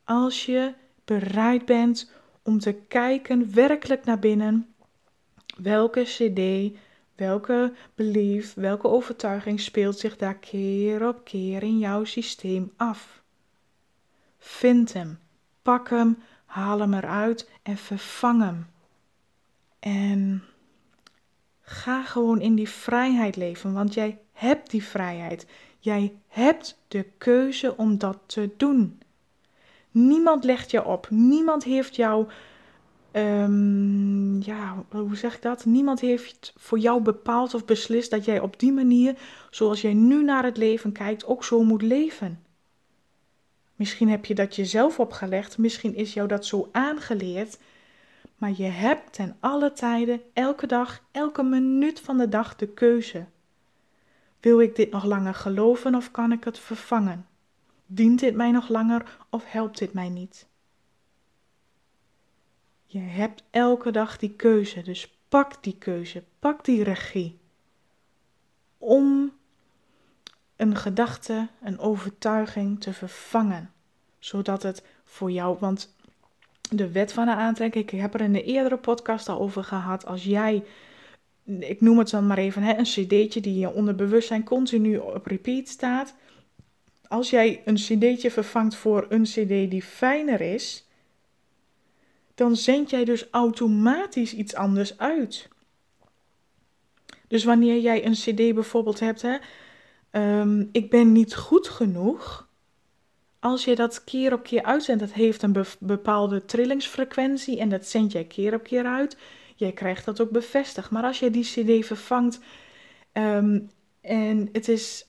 Als 0.03 0.45
je 0.45 0.73
bereid 1.05 1.65
bent 1.65 2.11
om 2.41 2.59
te 2.59 2.73
kijken 2.73 3.53
werkelijk 3.53 4.05
naar 4.05 4.19
binnen, 4.19 4.73
welke 5.57 6.03
CD, 6.03 6.75
welke 7.15 7.73
belief, 7.95 8.53
welke 8.53 8.87
overtuiging 8.87 9.59
speelt 9.59 9.99
zich 9.99 10.17
daar 10.17 10.37
keer 10.37 11.07
op 11.07 11.23
keer 11.23 11.63
in 11.63 11.79
jouw 11.79 12.03
systeem 12.03 12.71
af. 12.77 13.21
Vind 14.37 14.93
hem, 14.93 15.19
pak 15.61 15.89
hem, 15.89 16.17
haal 16.45 16.79
hem 16.79 16.93
eruit 16.93 17.49
en 17.63 17.77
vervang 17.77 18.41
hem. 18.41 18.67
En 19.79 20.43
ga 21.61 22.03
gewoon 22.03 22.41
in 22.41 22.55
die 22.55 22.69
vrijheid 22.69 23.35
leven, 23.35 23.73
want 23.73 23.93
jij 23.93 24.19
hebt 24.33 24.71
die 24.71 24.83
vrijheid. 24.83 25.47
Jij 25.79 26.13
hebt 26.27 26.79
de 26.87 27.05
keuze 27.17 27.77
om 27.77 27.97
dat 27.97 28.17
te 28.25 28.49
doen. 28.57 28.99
Niemand 29.91 30.43
legt 30.43 30.71
je 30.71 30.85
op. 30.85 31.07
Niemand 31.09 31.63
heeft 31.63 31.95
jou. 31.95 32.27
Um, 33.11 34.41
ja, 34.43 34.85
hoe 34.89 35.15
zeg 35.15 35.35
ik 35.35 35.41
dat? 35.41 35.65
Niemand 35.65 35.99
heeft 35.99 36.53
voor 36.57 36.79
jou 36.79 37.01
bepaald 37.01 37.53
of 37.53 37.65
beslist 37.65 38.11
dat 38.11 38.25
jij 38.25 38.39
op 38.39 38.59
die 38.59 38.71
manier, 38.71 39.17
zoals 39.49 39.81
jij 39.81 39.93
nu 39.93 40.23
naar 40.23 40.43
het 40.43 40.57
leven 40.57 40.91
kijkt, 40.91 41.25
ook 41.25 41.43
zo 41.43 41.63
moet 41.63 41.81
leven. 41.81 42.43
Misschien 43.75 44.09
heb 44.09 44.25
je 44.25 44.35
dat 44.35 44.55
jezelf 44.55 44.99
opgelegd, 44.99 45.57
misschien 45.57 45.95
is 45.95 46.13
jou 46.13 46.27
dat 46.27 46.45
zo 46.45 46.69
aangeleerd, 46.71 47.57
maar 48.37 48.51
je 48.55 48.63
hebt 48.63 49.13
ten 49.13 49.37
alle 49.39 49.73
tijden, 49.73 50.21
elke 50.33 50.67
dag, 50.67 51.03
elke 51.11 51.43
minuut 51.43 51.99
van 51.99 52.17
de 52.17 52.29
dag 52.29 52.55
de 52.55 52.67
keuze. 52.67 53.25
Wil 54.39 54.61
ik 54.61 54.75
dit 54.75 54.91
nog 54.91 55.03
langer 55.03 55.33
geloven 55.33 55.95
of 55.95 56.11
kan 56.11 56.31
ik 56.31 56.43
het 56.43 56.59
vervangen? 56.59 57.27
Dient 57.85 58.19
dit 58.19 58.35
mij 58.35 58.51
nog 58.51 58.69
langer 58.69 59.17
of 59.29 59.51
helpt 59.51 59.77
dit 59.77 59.93
mij 59.93 60.09
niet? 60.09 60.47
Je 62.85 62.99
hebt 62.99 63.43
elke 63.49 63.91
dag 63.91 64.17
die 64.17 64.35
keuze, 64.35 64.81
dus 64.81 65.17
pak 65.29 65.63
die 65.63 65.77
keuze, 65.77 66.23
pak 66.39 66.65
die 66.65 66.83
regie. 66.83 67.39
Om 68.77 69.33
een 70.55 70.75
gedachte, 70.75 71.47
een 71.61 71.79
overtuiging 71.79 72.81
te 72.81 72.93
vervangen, 72.93 73.71
zodat 74.19 74.63
het 74.63 74.83
voor 75.03 75.31
jou, 75.31 75.57
want 75.59 75.95
de 76.69 76.91
wet 76.91 77.13
van 77.13 77.25
de 77.25 77.35
aantrekking, 77.35 77.91
ik 77.91 77.99
heb 77.99 78.13
er 78.13 78.21
in 78.21 78.33
de 78.33 78.43
eerdere 78.43 78.77
podcast 78.77 79.29
al 79.29 79.39
over 79.39 79.63
gehad, 79.63 80.05
als 80.05 80.23
jij 80.23 80.63
ik 81.59 81.81
noem 81.81 81.97
het 81.97 82.09
dan 82.09 82.27
maar 82.27 82.37
even, 82.37 82.63
hè, 82.63 82.77
een 82.77 82.83
cd'tje 82.83 83.41
die 83.41 83.59
je 83.59 83.73
onder 83.73 83.95
bewustzijn 83.95 84.43
continu 84.43 84.97
op 84.97 85.25
repeat 85.25 85.67
staat. 85.67 86.15
Als 87.07 87.29
jij 87.29 87.61
een 87.65 87.75
cd'tje 87.75 88.31
vervangt 88.31 88.75
voor 88.75 89.05
een 89.09 89.23
cd 89.23 89.47
die 89.47 89.83
fijner 89.83 90.41
is, 90.41 90.87
dan 92.35 92.55
zend 92.55 92.89
jij 92.89 93.05
dus 93.05 93.27
automatisch 93.31 94.33
iets 94.33 94.55
anders 94.55 94.97
uit. 94.97 95.47
Dus 97.27 97.43
wanneer 97.43 97.79
jij 97.79 98.05
een 98.05 98.13
cd 98.13 98.53
bijvoorbeeld 98.53 98.99
hebt, 98.99 99.21
hè, 99.21 99.37
ehm, 100.11 100.65
ik 100.71 100.89
ben 100.89 101.11
niet 101.11 101.35
goed 101.35 101.67
genoeg. 101.67 102.47
Als 103.39 103.65
je 103.65 103.75
dat 103.75 104.03
keer 104.03 104.33
op 104.33 104.43
keer 104.43 104.63
uitzendt, 104.63 105.01
dat 105.01 105.13
heeft 105.13 105.41
een 105.41 105.65
bepaalde 105.79 106.45
trillingsfrequentie 106.45 107.59
en 107.59 107.69
dat 107.69 107.87
zend 107.87 108.11
jij 108.11 108.25
keer 108.25 108.53
op 108.53 108.63
keer 108.63 108.85
uit 108.85 109.17
jij 109.59 109.71
krijgt 109.71 110.05
dat 110.05 110.21
ook 110.21 110.29
bevestigd. 110.29 110.91
Maar 110.91 111.03
als 111.03 111.19
je 111.19 111.29
die 111.29 111.43
CD 111.43 111.85
vervangt 111.85 112.39
ehm, 113.11 113.59
en 114.01 114.49
het 114.51 114.67
is 114.67 115.07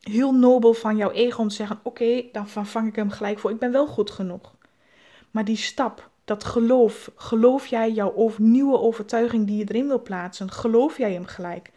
heel 0.00 0.34
nobel 0.34 0.74
van 0.74 0.96
jouw 0.96 1.10
ego 1.10 1.40
om 1.40 1.48
te 1.48 1.54
zeggen: 1.54 1.80
Oké, 1.82 2.24
dan 2.32 2.48
vervang 2.48 2.88
ik 2.88 2.96
hem 2.96 3.10
gelijk 3.10 3.38
voor. 3.38 3.50
Ik 3.50 3.58
ben 3.58 3.72
wel 3.72 3.86
goed 3.86 4.10
genoeg. 4.10 4.54
Maar 5.30 5.44
die 5.44 5.56
stap, 5.56 6.10
dat 6.24 6.44
geloof, 6.44 7.10
geloof 7.16 7.66
jij 7.66 7.92
jouw 7.92 8.34
nieuwe 8.38 8.78
overtuiging 8.78 9.46
die 9.46 9.56
je 9.56 9.64
erin 9.68 9.86
wil 9.86 10.02
plaatsen, 10.02 10.50
geloof 10.50 10.98
jij 10.98 11.12
hem 11.12 11.26
gelijk? 11.26 11.70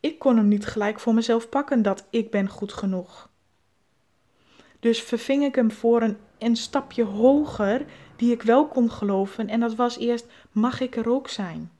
Ik 0.00 0.18
kon 0.18 0.36
hem 0.36 0.48
niet 0.48 0.66
gelijk 0.66 1.00
voor 1.00 1.14
mezelf 1.14 1.48
pakken 1.48 1.82
dat 1.82 2.06
ik 2.10 2.30
ben 2.30 2.48
goed 2.48 2.72
genoeg. 2.72 3.30
Dus 4.80 5.02
verving 5.02 5.44
ik 5.44 5.54
hem 5.54 5.70
voor 5.70 6.02
een, 6.02 6.16
een 6.38 6.56
stapje 6.56 7.04
hoger 7.04 7.84
die 8.16 8.32
ik 8.32 8.42
wel 8.42 8.66
kon 8.66 8.90
geloven. 8.90 9.48
En 9.48 9.60
dat 9.60 9.74
was 9.74 9.98
eerst, 9.98 10.26
mag 10.52 10.80
ik 10.80 10.96
er 10.96 11.10
ook 11.10 11.28
zijn? 11.28 11.70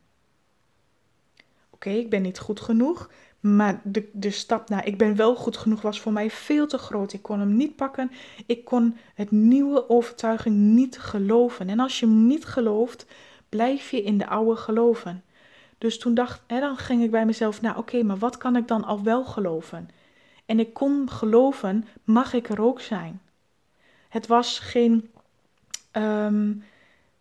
Oké, 1.70 1.90
ik 1.90 2.10
ben 2.10 2.22
niet 2.22 2.38
goed 2.38 2.60
genoeg, 2.60 3.10
maar 3.40 3.80
de, 3.84 4.08
de 4.12 4.30
stap 4.30 4.68
naar 4.68 4.86
ik 4.86 4.98
ben 4.98 5.16
wel 5.16 5.34
goed 5.34 5.56
genoeg 5.56 5.82
was 5.82 6.00
voor 6.00 6.12
mij 6.12 6.30
veel 6.30 6.66
te 6.66 6.78
groot. 6.78 7.12
Ik 7.12 7.22
kon 7.22 7.40
hem 7.40 7.56
niet 7.56 7.76
pakken. 7.76 8.10
Ik 8.46 8.64
kon 8.64 8.96
het 9.14 9.30
nieuwe 9.30 9.88
overtuiging 9.88 10.56
niet 10.56 10.98
geloven. 10.98 11.68
En 11.68 11.80
als 11.80 12.00
je 12.00 12.06
hem 12.06 12.26
niet 12.26 12.44
gelooft, 12.44 13.06
blijf 13.48 13.90
je 13.90 14.02
in 14.02 14.18
de 14.18 14.26
oude 14.26 14.56
geloven. 14.56 15.24
Dus 15.78 15.98
toen 15.98 16.14
dacht, 16.14 16.42
dan 16.46 16.76
ging 16.76 17.02
ik 17.02 17.10
bij 17.10 17.26
mezelf, 17.26 17.60
nou 17.60 17.76
oké, 17.76 18.02
maar 18.02 18.18
wat 18.18 18.36
kan 18.36 18.56
ik 18.56 18.68
dan 18.68 18.84
al 18.84 19.02
wel 19.02 19.24
geloven? 19.24 19.88
En 20.46 20.60
ik 20.60 20.74
kon 20.74 21.10
geloven, 21.10 21.86
mag 22.04 22.32
ik 22.32 22.48
er 22.48 22.62
ook 22.62 22.80
zijn? 22.80 23.20
Het 24.08 24.26
was 24.26 24.58
geen 24.58 25.10
Ehm, 25.96 26.52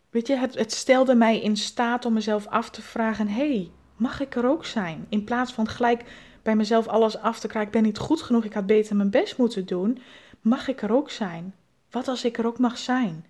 weet 0.09 0.27
je, 0.27 0.35
het, 0.35 0.71
stelde 0.73 1.15
mij 1.15 1.41
in 1.41 1.57
staat 1.57 2.05
om 2.05 2.13
mezelf 2.13 2.47
af 2.47 2.69
te 2.69 2.81
vragen: 2.81 3.27
hey, 3.27 3.71
mag 3.95 4.19
ik 4.19 4.35
er 4.35 4.49
ook 4.49 4.65
zijn? 4.65 5.05
In 5.09 5.23
plaats 5.23 5.53
van 5.53 5.67
gelijk 5.67 6.03
bij 6.43 6.55
mezelf 6.55 6.87
alles 6.87 7.17
af 7.17 7.39
te 7.39 7.47
krijgen: 7.47 7.71
ik 7.71 7.77
ben 7.77 7.83
niet 7.83 7.97
goed 7.97 8.21
genoeg, 8.21 8.43
ik 8.43 8.53
had 8.53 8.65
beter 8.65 8.95
mijn 8.95 9.09
best 9.09 9.37
moeten 9.37 9.65
doen. 9.65 9.99
Mag 10.41 10.67
ik 10.67 10.81
er 10.81 10.91
ook 10.91 11.09
zijn? 11.09 11.53
Wat 11.91 12.07
als 12.07 12.25
ik 12.25 12.37
er 12.37 12.45
ook 12.45 12.59
mag 12.59 12.77
zijn? 12.77 13.25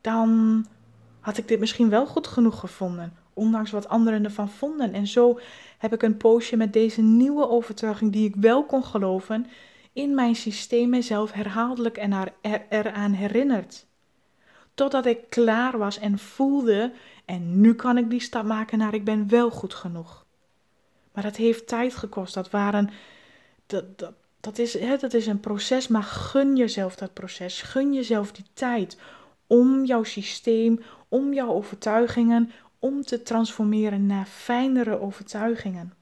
Dan 0.00 0.66
had 1.20 1.36
ik 1.36 1.48
dit 1.48 1.60
misschien 1.60 1.88
wel 1.88 2.06
goed 2.06 2.26
genoeg 2.26 2.60
gevonden, 2.60 3.12
ondanks 3.32 3.70
wat 3.70 3.88
anderen 3.88 4.24
ervan 4.24 4.48
vonden. 4.48 4.92
En 4.92 5.06
zo 5.06 5.38
heb 5.78 5.92
ik 5.92 6.02
een 6.02 6.16
poosje 6.16 6.56
met 6.56 6.72
deze 6.72 7.02
nieuwe 7.02 7.48
overtuiging, 7.48 8.12
die 8.12 8.28
ik 8.28 8.36
wel 8.36 8.64
kon 8.64 8.84
geloven, 8.84 9.46
in 9.94 10.14
mijn 10.14 10.34
systeem 10.34 10.88
mezelf 10.88 11.32
herhaaldelijk 11.32 11.96
en 11.96 12.12
er, 12.12 12.62
eraan 12.68 13.12
herinnerd. 13.12 13.86
Totdat 14.74 15.06
ik 15.06 15.30
klaar 15.30 15.78
was 15.78 15.98
en 15.98 16.18
voelde, 16.18 16.92
en 17.24 17.60
nu 17.60 17.74
kan 17.74 17.98
ik 17.98 18.10
die 18.10 18.20
stap 18.20 18.44
maken 18.44 18.78
naar 18.78 18.94
ik 18.94 19.04
ben 19.04 19.28
wel 19.28 19.50
goed 19.50 19.74
genoeg. 19.74 20.24
Maar 21.12 21.22
dat 21.22 21.36
heeft 21.36 21.66
tijd 21.66 21.94
gekost. 21.94 22.34
Dat 22.34 22.50
waren. 22.50 22.90
Dat, 23.66 23.98
dat, 23.98 24.12
dat, 24.40 24.58
is, 24.58 24.78
hè, 24.78 24.96
dat 24.96 25.14
is 25.14 25.26
een 25.26 25.40
proces, 25.40 25.88
maar 25.88 26.02
gun 26.02 26.56
jezelf 26.56 26.96
dat 26.96 27.12
proces. 27.12 27.62
Gun 27.62 27.92
jezelf 27.92 28.32
die 28.32 28.44
tijd 28.52 28.98
om 29.46 29.84
jouw 29.84 30.02
systeem, 30.02 30.82
om 31.08 31.32
jouw 31.32 31.48
overtuigingen, 31.48 32.50
om 32.78 33.02
te 33.02 33.22
transformeren 33.22 34.06
naar 34.06 34.26
fijnere 34.26 35.00
overtuigingen. 35.00 35.94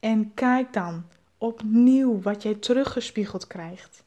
En 0.00 0.34
kijk 0.34 0.72
dan 0.72 1.04
opnieuw 1.38 2.20
wat 2.20 2.42
jij 2.42 2.54
teruggespiegeld 2.54 3.46
krijgt. 3.46 4.04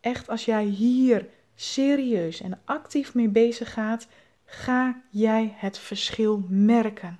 Echt, 0.00 0.28
als 0.28 0.44
jij 0.44 0.64
hier 0.64 1.28
serieus 1.54 2.40
en 2.40 2.60
actief 2.64 3.14
mee 3.14 3.28
bezig 3.28 3.72
gaat, 3.72 4.08
ga 4.44 5.02
jij 5.10 5.54
het 5.56 5.78
verschil 5.78 6.44
merken. 6.48 7.18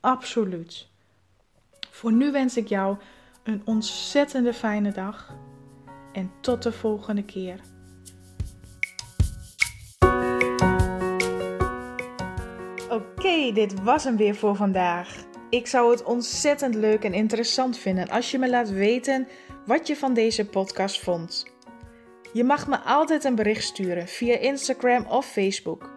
Absoluut. 0.00 0.88
Voor 1.90 2.12
nu 2.12 2.32
wens 2.32 2.56
ik 2.56 2.68
jou 2.68 2.96
een 3.42 3.62
ontzettende 3.64 4.54
fijne 4.54 4.92
dag 4.92 5.34
en 6.12 6.30
tot 6.40 6.62
de 6.62 6.72
volgende 6.72 7.24
keer. 7.24 7.60
Oké, 12.90 13.52
dit 13.52 13.82
was 13.82 14.04
hem 14.04 14.16
weer 14.16 14.34
voor 14.34 14.56
vandaag. 14.56 15.28
Ik 15.50 15.66
zou 15.66 15.90
het 15.90 16.02
ontzettend 16.02 16.74
leuk 16.74 17.04
en 17.04 17.14
interessant 17.14 17.78
vinden 17.78 18.08
als 18.08 18.30
je 18.30 18.38
me 18.38 18.48
laat 18.48 18.70
weten 18.70 19.28
wat 19.66 19.86
je 19.86 19.96
van 19.96 20.14
deze 20.14 20.46
podcast 20.46 21.00
vond. 21.00 21.46
Je 22.32 22.44
mag 22.44 22.68
me 22.68 22.78
altijd 22.78 23.24
een 23.24 23.34
bericht 23.34 23.64
sturen 23.64 24.08
via 24.08 24.38
Instagram 24.38 25.06
of 25.06 25.26
Facebook. 25.26 25.90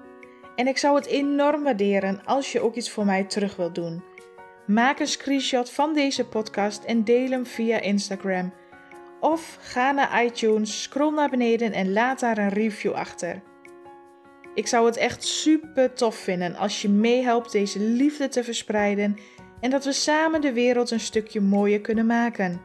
En 0.55 0.67
ik 0.67 0.77
zou 0.77 0.95
het 0.95 1.05
enorm 1.05 1.63
waarderen 1.63 2.25
als 2.25 2.51
je 2.51 2.59
ook 2.59 2.75
iets 2.75 2.89
voor 2.91 3.05
mij 3.05 3.23
terug 3.23 3.55
wilt 3.55 3.75
doen. 3.75 4.03
Maak 4.67 4.99
een 4.99 5.07
screenshot 5.07 5.69
van 5.69 5.93
deze 5.93 6.25
podcast 6.25 6.83
en 6.83 7.03
deel 7.03 7.29
hem 7.29 7.45
via 7.45 7.79
Instagram. 7.79 8.53
Of 9.19 9.57
ga 9.61 9.91
naar 9.91 10.23
iTunes, 10.23 10.81
scroll 10.81 11.13
naar 11.13 11.29
beneden 11.29 11.71
en 11.71 11.93
laat 11.93 12.19
daar 12.19 12.37
een 12.37 12.49
review 12.49 12.93
achter. 12.93 13.41
Ik 14.53 14.67
zou 14.67 14.85
het 14.85 14.97
echt 14.97 15.23
super 15.23 15.93
tof 15.93 16.15
vinden 16.15 16.55
als 16.55 16.81
je 16.81 16.89
meehelpt 16.89 17.51
deze 17.51 17.79
liefde 17.79 18.27
te 18.27 18.43
verspreiden 18.43 19.17
en 19.63 19.69
dat 19.69 19.85
we 19.85 19.93
samen 19.93 20.41
de 20.41 20.53
wereld 20.53 20.91
een 20.91 20.99
stukje 20.99 21.41
mooier 21.41 21.81
kunnen 21.81 22.05
maken. 22.05 22.61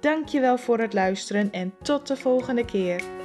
Dankjewel 0.00 0.58
voor 0.58 0.78
het 0.78 0.92
luisteren 0.92 1.52
en 1.52 1.74
tot 1.82 2.06
de 2.06 2.16
volgende 2.16 2.64
keer. 2.64 3.23